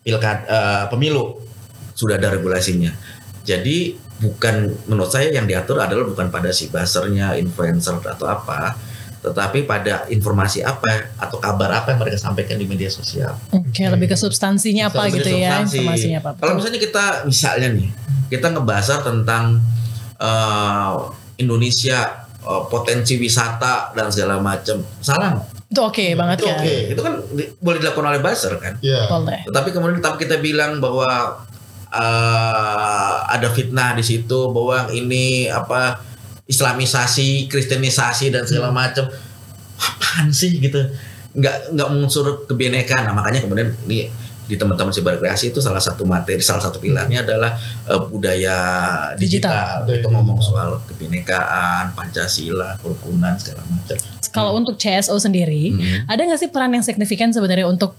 pilkad 0.00 0.48
eh, 0.48 0.84
pemilu 0.88 1.36
sudah 1.92 2.16
ada 2.16 2.32
regulasinya. 2.32 2.88
Jadi 3.44 3.92
bukan 4.20 4.54
menurut 4.84 5.08
saya 5.08 5.28
yang 5.28 5.44
diatur 5.44 5.80
adalah 5.80 6.04
bukan 6.04 6.28
pada 6.28 6.52
si 6.52 6.68
buzzernya, 6.68 7.34
influencer 7.34 7.96
atau 7.98 8.28
apa, 8.28 8.76
tetapi 9.20 9.64
pada 9.64 10.04
informasi 10.06 10.60
apa 10.60 11.12
atau 11.16 11.36
kabar 11.36 11.72
apa 11.74 11.92
yang 11.92 12.00
mereka 12.00 12.16
sampaikan 12.16 12.56
di 12.56 12.64
media 12.64 12.88
sosial. 12.88 13.32
Oke, 13.50 13.84
lebih 13.84 14.08
ke 14.08 14.16
substansinya 14.16 14.88
apa 14.88 15.08
Lebih 15.08 15.20
gitu 15.20 15.30
ya, 15.34 15.60
substansi. 15.60 15.76
informasinya 15.76 16.18
apa. 16.20 16.30
Kalau 16.36 16.52
misalnya 16.54 16.80
kita 16.80 17.04
misalnya 17.24 17.68
nih, 17.72 17.88
kita 18.28 18.46
ngebahas 18.50 19.00
tentang 19.00 19.44
eh, 20.16 20.94
Indonesia 21.38 21.98
eh, 22.40 22.62
potensi 22.68 23.16
wisata 23.16 23.92
dan 23.92 24.08
segala 24.08 24.36
macam, 24.38 24.80
salah 25.00 25.36
nggak? 25.36 25.48
Itu 25.70 25.80
oke 25.80 26.06
banget 26.18 26.36
Itu 26.36 26.46
kan. 26.46 26.58
oke. 26.58 26.74
Itu 26.90 27.00
kan 27.00 27.12
di- 27.30 27.50
boleh 27.56 27.78
dilakukan 27.78 28.06
oleh 28.10 28.20
buzzer 28.20 28.52
kan. 28.58 28.74
Iya. 28.82 29.06
Boleh. 29.06 29.40
Tetapi 29.46 29.68
kemudian 29.70 29.96
tetap 30.00 30.18
kita 30.18 30.36
bilang 30.36 30.82
bahwa 30.82 31.08
eh, 31.90 33.14
ada 33.30 33.48
fitnah 33.50 33.94
di 33.94 34.02
situ 34.02 34.50
bahwa 34.50 34.90
ini 34.90 35.46
apa 35.46 36.00
Islamisasi, 36.50 37.46
Kristenisasi 37.46 38.34
dan 38.34 38.42
segala 38.42 38.74
macam. 38.74 39.06
Apaan 39.78 40.34
sih 40.34 40.58
gitu? 40.58 40.82
Nggak 41.34 41.78
nggak 41.78 41.88
mengunsur 41.94 42.46
kebinekaan. 42.50 43.06
Nah, 43.06 43.14
makanya 43.14 43.46
kemudian 43.46 43.70
ini 43.86 44.10
di 44.50 44.58
teman-teman 44.58 44.90
cyberkreasi 44.90 45.54
itu 45.54 45.62
salah 45.62 45.78
satu 45.78 46.02
materi, 46.02 46.42
salah 46.42 46.58
satu 46.58 46.82
pilarnya 46.82 47.22
adalah 47.22 47.54
eh, 47.86 48.02
budaya 48.10 48.56
digital. 49.14 49.86
Digital. 49.86 50.02
Itu 50.02 50.08
ngomong 50.10 50.42
soal 50.42 50.82
kebinekaan, 50.90 51.94
Pancasila, 51.94 52.74
kerukunan 52.82 53.38
segala 53.38 53.62
macam. 53.70 53.94
Kalau 54.30 54.54
untuk 54.58 54.74
CSO 54.78 55.18
sendiri, 55.18 55.74
Hmm. 55.74 56.06
ada 56.06 56.22
nggak 56.22 56.38
sih 56.38 56.50
peran 56.50 56.74
yang 56.74 56.82
signifikan 56.82 57.30
sebenarnya 57.30 57.66
untuk 57.66 57.94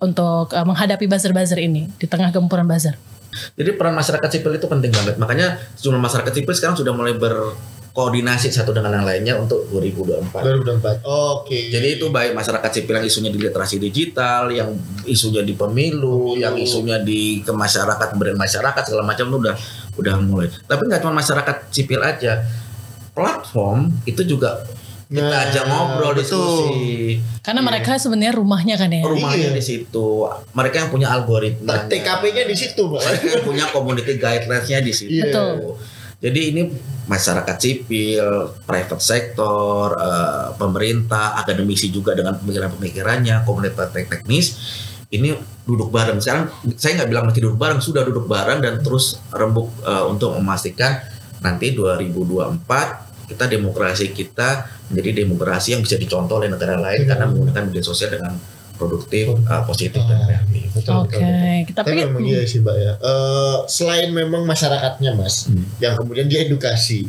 untuk 0.00 0.52
uh, 0.52 0.64
menghadapi 0.68 1.08
buzzer-buzzer 1.08 1.56
ini 1.60 1.88
di 1.96 2.04
tengah 2.04 2.28
gempuran 2.28 2.68
buzzer? 2.68 2.96
Jadi 3.54 3.70
peran 3.74 3.94
masyarakat 3.94 4.28
sipil 4.30 4.54
itu 4.56 4.66
penting 4.66 4.90
banget. 4.90 5.14
Makanya 5.18 5.58
sejumlah 5.76 6.02
masyarakat 6.02 6.32
sipil 6.32 6.54
sekarang 6.54 6.76
sudah 6.76 6.92
mulai 6.94 7.14
berkoordinasi 7.18 8.50
satu 8.50 8.74
dengan 8.74 8.94
yang 8.94 9.06
lainnya 9.06 9.34
untuk 9.38 9.66
2024. 9.70 11.02
2024. 11.02 11.04
Oke. 11.04 11.70
Jadi 11.70 12.00
itu 12.00 12.06
baik 12.10 12.34
masyarakat 12.34 12.70
sipil 12.70 12.94
yang 12.98 13.06
isunya 13.06 13.30
di 13.30 13.38
literasi 13.42 13.76
digital, 13.78 14.50
yang 14.50 14.70
isunya 15.04 15.42
di 15.42 15.54
pemilu, 15.54 16.34
Pemilu. 16.34 16.42
yang 16.42 16.54
isunya 16.58 16.96
di 17.02 17.42
ke 17.42 17.52
masyarakat, 17.54 18.14
pemberian 18.14 18.38
masyarakat 18.38 18.82
segala 18.86 19.04
macam 19.06 19.26
itu 19.30 19.36
udah 19.42 19.54
udah 19.98 20.14
mulai. 20.22 20.48
Tapi 20.50 20.82
nggak 20.90 21.00
cuma 21.02 21.14
masyarakat 21.14 21.56
sipil 21.70 22.02
aja, 22.02 22.42
platform 23.14 23.94
itu 24.04 24.26
juga 24.26 24.66
kita 25.04 25.20
Nah, 25.22 25.44
ajak 25.44 25.64
ngobrol 25.64 26.12
betul. 26.12 26.20
diskusi. 26.20 27.20
Karena 27.40 27.60
Iya. 27.60 27.68
mereka 27.68 27.90
sebenarnya 27.96 28.32
rumahnya 28.32 28.74
kan 28.74 28.88
ya. 28.88 29.02
rumahnya 29.02 29.48
Iya. 29.50 29.56
di 29.56 29.62
situ, 29.62 30.06
mereka 30.50 30.76
yang 30.78 30.90
punya 30.90 31.08
algoritma. 31.10 31.66
Nah, 31.66 31.80
TKP-nya 31.86 32.44
di 32.44 32.56
situ, 32.56 32.82
Mbak. 32.82 33.00
mereka 33.00 33.26
yang 33.30 33.44
punya 33.44 33.64
community 33.68 34.12
guidelines-nya 34.16 34.78
di 34.80 34.92
situ. 34.92 35.12
Iya. 35.12 35.24
Betul. 35.28 35.52
Jadi 36.18 36.40
ini 36.48 36.62
masyarakat 37.04 37.56
sipil, 37.58 38.24
private 38.64 38.96
sector, 38.98 39.92
eh, 39.92 40.48
pemerintah, 40.56 41.36
akademisi 41.36 41.88
juga 41.88 42.16
dengan 42.16 42.40
pemikiran-pemikirannya, 42.40 43.44
komunitas 43.44 43.92
tek- 43.92 44.08
teknis 44.08 44.56
ini 45.06 45.36
duduk 45.62 45.92
bareng. 45.92 46.16
Sekarang 46.18 46.48
saya 46.74 46.96
nggak 46.98 47.08
bilang 47.08 47.24
masih 47.28 47.44
duduk 47.44 47.60
bareng, 47.60 47.78
sudah 47.78 48.02
duduk 48.02 48.24
bareng 48.24 48.58
dan 48.58 48.80
terus 48.80 49.20
rembuk 49.28 49.68
eh, 49.84 50.04
untuk 50.08 50.32
memastikan 50.34 50.96
nanti 51.38 51.76
2024 51.76 53.13
kita 53.24 53.44
demokrasi 53.48 54.12
kita 54.12 54.64
menjadi 54.92 55.24
demokrasi 55.24 55.72
yang 55.74 55.82
bisa 55.82 55.96
dicontoh 55.96 56.38
oleh 56.38 56.52
negara 56.52 56.76
lain 56.76 57.08
karena 57.08 57.24
menggunakan 57.24 57.62
media 57.68 57.82
sosial 57.82 58.12
dengan 58.12 58.36
produktif, 58.74 59.30
eh, 59.30 59.62
positif 59.64 60.02
dan 60.02 60.18
kreatif. 60.26 60.66
Betul, 60.74 61.06
Oke, 61.06 61.14
betul. 61.14 61.74
tapi 61.78 61.88
Tapi 61.94 62.00
memang 62.10 62.22
iya 62.26 62.42
sih 62.42 62.58
mbak 62.58 62.76
ya. 62.76 62.92
Eh, 62.98 63.56
selain 63.70 64.10
memang 64.10 64.42
masyarakatnya 64.42 65.14
mas, 65.14 65.46
Hmm. 65.46 65.62
yang 65.78 65.94
kemudian 65.94 66.26
diedukasi. 66.26 67.06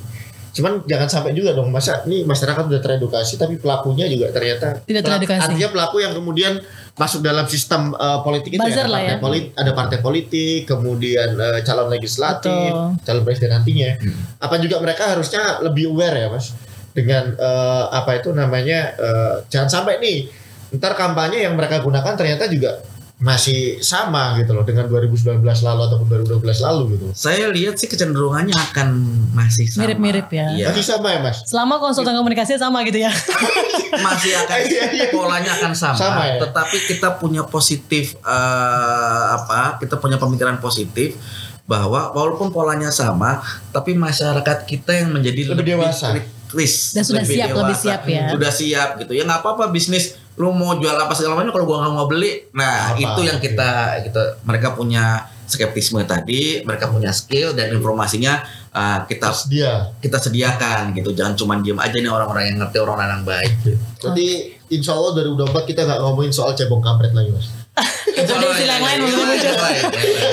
Cuman 0.55 0.87
jangan 0.87 1.09
sampai 1.11 1.35
juga 1.35 1.51
dong 1.51 1.67
masa 1.67 2.05
nih 2.07 2.23
masyarakat 2.23 2.63
udah 2.71 2.79
teredukasi 2.79 3.35
tapi 3.35 3.59
pelakunya 3.59 4.07
juga 4.07 4.31
ternyata 4.31 4.79
Tidak 4.87 5.03
teredukasi. 5.03 5.51
Artinya 5.51 5.67
pelaku 5.67 5.99
yang 5.99 6.15
kemudian 6.15 6.63
masuk 6.95 7.19
dalam 7.19 7.43
sistem 7.45 7.91
eh, 7.91 8.19
politik 8.23 8.55
itu 8.55 8.63
Buzzer 8.63 8.87
ya, 8.87 8.87
ada 8.87 8.91
lah 8.91 8.99
partai 9.03 9.15
ya. 9.15 9.19
politik, 9.19 9.51
ada 9.55 9.71
partai 9.75 9.97
politik, 9.99 10.59
kemudian 10.63 11.29
eh, 11.35 11.59
calon 11.67 11.87
legislatif, 11.91 12.71
Betul. 12.71 13.03
calon 13.03 13.23
presiden 13.27 13.51
nantinya. 13.51 13.91
Hmm. 13.99 14.21
Apa 14.39 14.55
juga 14.63 14.79
mereka 14.79 15.03
harusnya 15.11 15.59
lebih 15.59 15.91
aware 15.91 16.15
ya 16.15 16.27
mas 16.31 16.55
dengan 16.95 17.35
eh, 17.35 17.85
apa 17.91 18.11
itu 18.15 18.31
namanya 18.31 18.95
eh, 18.95 19.35
jangan 19.51 19.67
sampai 19.67 19.99
nih 19.99 20.31
ntar 20.79 20.95
kampanye 20.95 21.43
yang 21.43 21.53
mereka 21.59 21.83
gunakan 21.83 22.15
ternyata 22.15 22.47
juga 22.47 22.79
masih 23.15 23.79
sama 23.79 24.35
gitu 24.35 24.51
loh 24.51 24.61
dengan 24.61 24.85
2019 24.85 25.39
lalu 25.39 25.81
ataupun 25.83 26.05
2012 26.27 26.43
lalu 26.61 26.81
gitu. 26.93 27.05
Saya 27.11 27.47
lihat 27.47 27.79
sih 27.79 27.87
kecenderungannya 27.87 28.51
akan 28.51 28.87
masih 29.31 29.65
sama. 29.65 29.81
Mirip-mirip 29.81 30.27
ya. 30.29 30.51
Iya. 30.51 30.65
Masih 30.69 30.83
sama 30.85 31.07
ya 31.09 31.19
mas? 31.21 31.37
selama 31.45 31.79
konsultan 31.79 32.11
komunikasi 32.13 32.55
sama 32.55 32.83
gitu 32.83 32.99
ya. 32.99 33.11
masih 34.05 34.35
akan 34.37 34.57
Iya, 34.61 34.83
iya. 34.91 35.05
polanya 35.09 35.51
akan 35.53 35.71
sama, 35.71 35.95
Sama 35.95 36.23
ya? 36.27 36.43
tetapi 36.43 36.77
kita 36.85 37.15
punya 37.15 37.47
positif 37.47 38.19
eh, 38.19 39.23
apa 39.31 39.79
kita 39.79 39.95
punya 39.95 40.19
pemikiran 40.19 40.59
positif 40.59 41.15
bahwa 41.63 42.11
walaupun 42.11 42.51
polanya 42.51 42.91
sama 42.91 43.39
tapi 43.71 43.95
masyarakat 43.95 44.67
kita 44.67 44.91
yang 44.93 45.09
menjadi 45.09 45.55
Lebih 45.55 45.79
dewasa. 45.79 46.11
kritis 46.13 46.91
Dan 46.91 47.01
sudah 47.01 47.23
siap, 47.23 47.49
lebih 47.49 47.73
siap 47.73 48.01
ya. 48.05 48.23
sudah 48.29 48.51
siap 48.51 48.89
gitu 48.99 49.11
ya 49.11 49.23
nggak 49.23 49.39
apa-apa 49.39 49.71
bisnis 49.71 50.19
lu 50.35 50.51
mau 50.51 50.75
jual 50.75 50.93
apa 50.93 51.11
segala 51.11 51.39
macam 51.39 51.51
kalau 51.51 51.65
gua 51.65 51.77
nggak 51.81 51.93
mau 51.93 52.07
beli 52.07 52.43
nah 52.51 52.91
Apa? 52.91 52.99
itu 52.99 53.21
yang 53.23 53.39
kita 53.39 53.69
kita 54.03 54.21
mereka 54.43 54.75
punya 54.75 55.23
skeptisme 55.45 56.01
tadi 56.03 56.65
mereka 56.65 56.89
punya 56.89 57.13
skill 57.13 57.53
dan 57.53 57.69
informasinya 57.69 58.41
eh, 58.71 58.99
kita 59.05 59.29
Pas 59.29 59.45
dia. 59.45 59.93
kita 60.01 60.17
sediakan 60.17 60.91
gitu 60.91 61.13
jangan 61.13 61.37
cuma 61.37 61.53
diem 61.61 61.77
aja 61.77 61.93
nih 61.93 62.09
orang-orang 62.09 62.51
yang 62.51 62.57
ngerti 62.59 62.77
orang-orang 62.81 63.09
yang 63.13 63.23
baik 63.23 63.53
gitu. 63.61 63.77
Jadi 64.01 64.27
insya 64.73 64.97
Allah 64.97 65.13
2024 65.21 65.69
kita 65.69 65.81
nggak 65.85 65.99
ngomongin 66.01 66.33
soal 66.33 66.51
cebong 66.51 66.81
kampret 66.81 67.13
lagi 67.13 67.29
mas. 67.29 67.47
Itu 68.15 68.31
ada 68.31 68.47
istilah 68.49 68.75
yang 68.79 68.85
lain. 68.87 68.99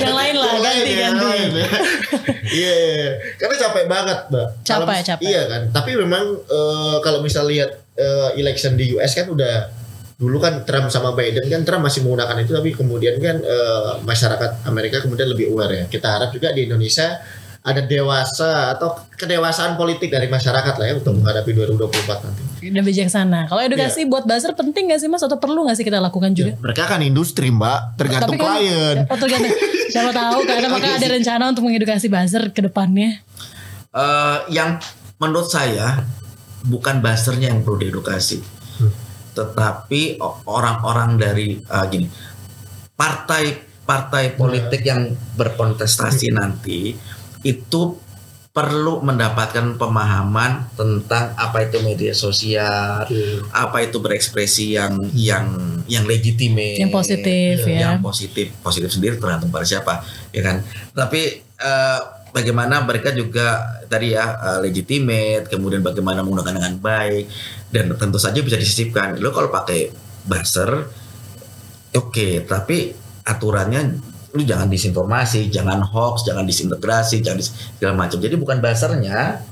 Yang 0.00 0.14
lain 0.14 0.34
lah, 0.38 0.50
Yang 0.54 0.62
ganti 0.62 0.92
ganti. 0.94 1.26
ya. 1.34 1.68
Iya, 2.52 2.68
iya, 2.68 2.92
iya. 2.92 3.10
karena 3.40 3.56
capek 3.56 3.84
banget, 3.88 4.18
mbak. 4.28 4.46
Capek, 4.60 4.98
capek. 5.08 5.24
Iya 5.24 5.42
kan. 5.48 5.62
Tapi 5.72 5.90
memang 5.96 6.24
eh, 6.36 6.96
kalau 7.00 7.24
misal 7.24 7.48
lihat 7.48 7.70
eh, 7.96 8.28
election 8.36 8.76
di 8.76 8.92
US 8.92 9.16
kan 9.16 9.24
udah 9.24 9.72
dulu 10.22 10.38
kan 10.38 10.62
Trump 10.62 10.87
sama 10.87 11.11
Biden 11.12 11.42
kan 11.44 11.66
Trump 11.66 11.82
masih 11.82 12.06
menggunakan 12.06 12.38
itu 12.38 12.54
tapi 12.54 12.70
kemudian 12.70 13.18
kan 13.18 13.42
eh, 13.42 13.92
masyarakat 14.00 14.62
Amerika 14.64 15.02
kemudian 15.02 15.26
lebih 15.26 15.50
aware 15.50 15.74
ya. 15.74 15.85
Kita 15.90 16.14
harap 16.14 16.30
juga 16.30 16.54
di 16.54 16.70
Indonesia 16.70 17.18
ada 17.62 17.78
dewasa 17.78 18.74
atau 18.74 19.06
kedewasaan 19.14 19.74
politik 19.74 20.11
dari 20.11 20.26
masyarakat 20.26 20.74
lah 20.78 20.87
ya 20.87 20.94
untuk 20.98 21.14
menghadapi 21.14 21.50
2024 21.50 22.26
nanti. 22.26 22.42
Dan 22.70 22.82
bijaksana. 22.82 23.46
Kalau 23.46 23.58
Iya. 23.58 23.70
edukasi 23.70 24.06
buat 24.06 24.22
buzzer 24.22 24.54
penting 24.54 24.90
gak 24.90 24.98
sih 24.98 25.06
mas 25.06 25.22
atau 25.22 25.38
perlu 25.38 25.66
gak 25.66 25.78
sih 25.78 25.82
kita 25.82 25.98
lakukan 25.98 26.35
juga? 26.35 26.58
Mereka 26.58 26.87
kan 26.87 27.02
industri 27.02 27.50
mbak, 27.50 27.94
tergantung 27.94 28.35
Tapi 28.35 28.42
kan- 28.42 28.58
klien. 28.58 28.96
Oh, 29.06 29.18
tergantung. 29.18 29.54
Siapa 29.90 30.11
tahu 30.11 30.38
karena 30.42 30.68
maka 30.70 30.88
ada 30.94 31.06
rencana 31.08 31.44
untuk 31.50 31.62
mengedukasi 31.66 32.06
buzzer 32.06 32.50
ke 32.50 32.62
depannya. 32.62 33.22
Eh, 33.90 34.38
yang 34.50 34.78
menurut 35.18 35.46
saya 35.46 36.02
bukan 36.62 36.98
buzzernya 36.98 37.50
yang 37.50 37.62
perlu 37.62 37.78
diedukasi, 37.78 38.42
tetapi 39.33 40.21
orang-orang 40.47 41.16
dari 41.16 41.57
eh, 41.59 41.85
gini 41.88 42.07
partai-partai 42.92 44.37
politik 44.37 44.85
yang 44.85 45.11
berkontestasi 45.37 46.29
nanti 46.31 46.95
itu 47.42 47.99
perlu 48.53 49.01
mendapatkan 49.01 49.81
pemahaman 49.81 50.77
tentang 50.77 51.33
apa 51.40 51.64
itu 51.64 51.81
media 51.81 52.12
sosial, 52.12 53.09
apa 53.49 53.79
itu 53.81 53.97
berekspresi 53.97 54.77
yang 54.77 55.01
yang 55.16 55.49
yang 55.88 56.05
legitimate, 56.05 56.77
Yang 56.77 56.92
positif, 56.92 57.64
ya. 57.64 57.88
yang 57.88 58.05
positif 58.05 58.53
positif 58.61 58.92
sendiri 58.92 59.16
tergantung 59.16 59.49
pada 59.49 59.64
siapa, 59.64 60.05
ya 60.37 60.45
kan. 60.45 60.61
Tapi 60.92 61.40
eh, 61.40 62.01
bagaimana 62.33 62.83
mereka 62.83 63.12
juga 63.12 63.79
tadi 63.87 64.16
ya 64.16 64.37
eh, 64.40 64.59
legitimate, 64.64 65.53
kemudian 65.53 65.85
bagaimana 65.85 66.25
menggunakan 66.25 66.57
dengan 66.57 66.75
baik 66.81 67.25
dan 67.68 67.92
tentu 67.95 68.18
saja 68.18 68.40
bisa 68.40 68.57
disisipkan. 68.57 69.21
Lo 69.21 69.31
kalau 69.31 69.53
pakai 69.53 69.92
buzzer, 70.25 70.88
oke, 71.92 72.29
tapi 72.49 72.97
aturannya 73.23 74.01
lu 74.33 74.42
jangan 74.49 74.64
disinformasi, 74.73 75.53
jangan 75.53 75.85
hoax, 75.85 76.25
jangan 76.25 76.49
disintegrasi, 76.49 77.21
jangan 77.21 77.38
dis- 77.38 77.53
segala 77.77 77.95
macam. 77.95 78.16
Jadi 78.16 78.35
bukan 78.40 78.64
buzzernya, 78.64 79.45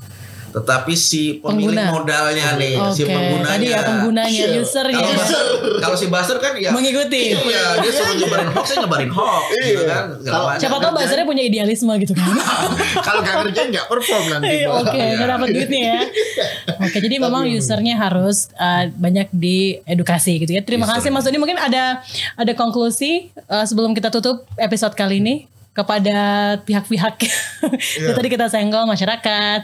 tetapi 0.51 0.93
si 0.93 1.39
pemilik 1.39 1.73
Pengguna. 1.73 1.95
modalnya 1.95 2.47
nih, 2.55 2.75
si 2.91 3.01
Oke, 3.01 3.09
penggunanya. 3.09 3.49
tadi 3.49 3.65
ya 3.65 3.79
penggunanya, 3.81 4.43
Iya. 4.45 4.59
usernya. 4.59 4.95
Kalau 4.97 5.11
buzzer, 5.15 5.45
kalau 5.79 5.95
si 5.95 6.05
buzzer 6.05 6.37
kan 6.37 6.53
ya 6.55 6.69
Mengikuti. 6.69 7.23
Iya, 7.33 7.63
dia 7.79 7.91
suruh 7.91 8.13
nyebarin 8.13 8.49
hoax, 8.51 8.65
saya 8.67 8.77
nyebarin 8.83 9.09
hoax, 9.09 9.43
gitu 9.57 9.83
kan. 9.83 10.03
segala 10.17 10.35
Kalau-. 10.45 10.59
Siapa 10.59 10.75
tahu 10.77 10.91
buzzernya 10.93 11.25
punya 11.25 11.43
idealisme 11.43 11.93
gitu 11.97 12.13
kan. 12.13 12.27
Kalau 13.07 13.19
nggak 13.21 13.35
kerja 13.47 13.61
nggak 13.67 13.85
perform 13.87 14.23
nanti. 14.29 14.47
Iya. 14.61 14.67
Oke, 14.69 14.99
nggak 15.15 15.29
dapat 15.29 15.47
duitnya 15.49 15.79
ya. 15.81 15.99
Oke, 16.85 16.97
jadi 16.99 17.15
memang 17.17 17.43
usernya 17.47 17.95
harus 17.95 18.51
uh, 18.55 18.91
banyak 18.93 19.31
diedukasi 19.31 20.37
gitu 20.37 20.51
ya. 20.53 20.61
Terima 20.61 20.83
User. 20.83 20.99
kasih 20.99 21.09
Mas 21.09 21.23
Doni. 21.23 21.39
Mungkin 21.39 21.55
ada 21.55 22.03
ada 22.35 22.53
konklusi 22.53 23.31
uh, 23.47 23.63
sebelum 23.63 23.93
kita 23.93 24.09
tutup 24.09 24.43
episode 24.55 24.93
kali 24.93 25.17
ini 25.17 25.35
kepada 25.71 26.19
pihak-pihak 26.61 27.15
yang 28.03 28.11
tadi 28.11 28.27
kita 28.27 28.51
senggol 28.51 28.83
masyarakat, 28.83 29.63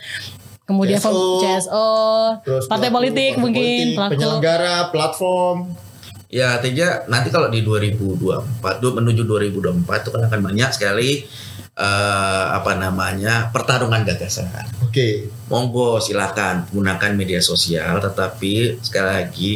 kemudian 0.67 0.99
CSO, 0.99 1.39
CSO, 1.39 1.89
Terus 2.43 2.67
partai 2.67 2.91
politik 2.91 3.31
partai 3.33 3.41
mungkin, 3.41 3.63
politik, 3.63 3.95
pelaku. 3.95 4.11
penyelenggara, 4.13 4.75
platform. 4.91 5.57
Ya 6.27 6.59
artinya 6.59 7.07
nanti 7.07 7.31
kalau 7.31 7.47
di 7.47 7.63
2024 7.63 8.83
du- 8.83 8.91
menuju 8.91 9.23
2024 9.23 9.79
itu 10.03 10.11
kan 10.11 10.21
akan 10.27 10.39
banyak 10.43 10.69
sekali 10.69 11.23
eh, 11.71 12.45
apa 12.51 12.75
namanya 12.75 13.47
pertarungan 13.47 14.03
gagasan. 14.03 14.49
Oke. 14.83 15.31
Monggo 15.47 15.97
silakan 15.97 16.67
gunakan 16.67 17.11
media 17.15 17.39
sosial, 17.39 18.01
tetapi 18.01 18.81
sekali 18.81 19.07
lagi 19.07 19.51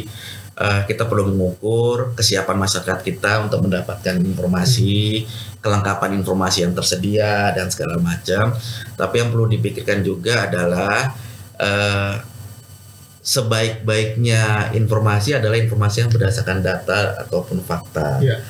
eh, 0.58 0.82
kita 0.88 1.08
perlu 1.08 1.32
mengukur 1.32 2.16
kesiapan 2.16 2.56
masyarakat 2.58 3.00
kita 3.04 3.46
untuk 3.48 3.64
mendapatkan 3.64 4.16
informasi, 4.20 5.24
kelengkapan 5.62 6.18
informasi 6.18 6.66
yang 6.66 6.72
tersedia 6.74 7.52
dan 7.54 7.70
segala 7.72 7.96
macam. 8.00 8.56
Tapi 8.96 9.14
yang 9.20 9.28
perlu 9.32 9.46
dipikirkan 9.48 10.02
juga 10.04 10.48
adalah 10.50 11.12
eh, 11.56 12.14
sebaik-baiknya 13.22 14.74
informasi 14.74 15.38
adalah 15.38 15.54
informasi 15.54 16.02
yang 16.02 16.10
berdasarkan 16.10 16.58
data 16.58 17.22
ataupun 17.22 17.62
fakta. 17.62 18.18
Iya. 18.18 18.42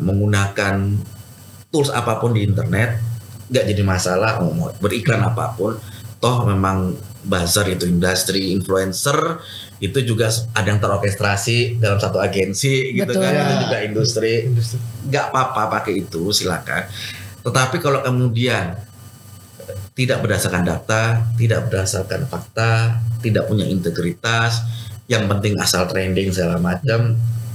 Menggunakan 0.00 0.96
tools 1.68 1.92
apa 1.92 2.22
pun 2.22 2.32
di 2.32 2.46
internet 2.46 3.02
nggak 3.50 3.64
jadi 3.66 3.82
masalah 3.82 4.40
mau 4.40 4.72
beriklan 4.80 5.20
apa 5.20 5.52
pun 5.52 5.76
toh 6.22 6.48
memang 6.48 6.96
buzzer 7.26 7.66
itu 7.68 7.84
industri 7.84 8.54
influencer 8.54 9.42
itu 9.82 9.98
juga 10.06 10.30
ada 10.54 10.66
yang 10.70 10.78
terorkestrasi 10.78 11.82
dalam 11.82 11.98
satu 11.98 12.22
agensi 12.22 12.94
gitu 12.94 13.10
Betul. 13.10 13.22
kan. 13.26 13.32
Itu 13.34 13.54
Ya. 13.54 13.60
juga 13.66 13.76
industri. 13.82 14.32
Nggak 15.10 15.24
apa-apa 15.34 15.62
pakai 15.80 16.06
itu 16.06 16.30
silakan. 16.30 16.86
Tetapi 17.44 17.76
kalau 17.82 18.00
kemudian 18.00 18.78
tidak 19.94 20.26
berdasarkan 20.26 20.66
data 20.66 21.22
tidak 21.38 21.70
berdasarkan 21.70 22.26
fakta 22.26 22.98
tidak 23.22 23.46
punya 23.46 23.62
integritas 23.64 24.60
yang 25.06 25.30
penting 25.30 25.54
asal 25.62 25.86
trending 25.86 26.34
segala 26.34 26.58
macam 26.58 27.14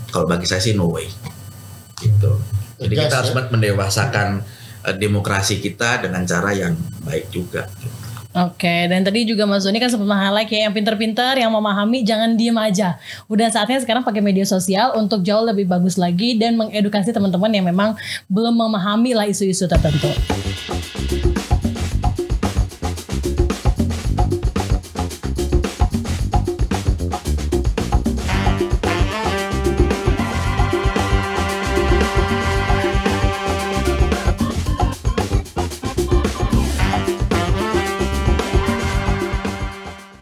kalau 0.09 0.25
bagi 0.25 0.47
saya 0.47 0.63
sih 0.63 0.73
no 0.73 0.89
way. 0.89 1.05
Gitu. 1.99 2.31
Jadi 2.79 2.93
kita 2.95 3.15
harus 3.23 3.35
ya. 3.35 3.43
mendewasakan 3.51 4.27
eh, 4.87 4.95
demokrasi 4.95 5.59
kita 5.59 5.99
dengan 5.99 6.23
cara 6.23 6.55
yang 6.55 6.73
baik 7.03 7.27
juga 7.29 7.67
Oke, 8.39 8.87
dan 8.87 9.03
tadi 9.03 9.27
juga 9.27 9.43
Mas 9.43 9.67
Doni 9.67 9.83
kan 9.83 9.91
sempat 9.91 10.07
highlight 10.15 10.47
ya 10.47 10.69
yang 10.69 10.71
pinter-pinter, 10.71 11.35
yang 11.35 11.51
memahami 11.51 12.07
jangan 12.07 12.39
diem 12.39 12.55
aja. 12.55 12.95
Udah 13.27 13.51
saatnya 13.51 13.83
sekarang 13.83 14.07
pakai 14.07 14.23
media 14.23 14.47
sosial 14.47 14.95
untuk 14.95 15.27
jauh 15.27 15.43
lebih 15.43 15.67
bagus 15.67 15.99
lagi 15.99 16.39
dan 16.39 16.55
mengedukasi 16.55 17.11
teman-teman 17.11 17.51
yang 17.51 17.67
memang 17.67 17.99
belum 18.31 18.55
memahami 18.55 19.11
lah 19.11 19.27
isu-isu 19.27 19.67
tertentu. 19.67 20.15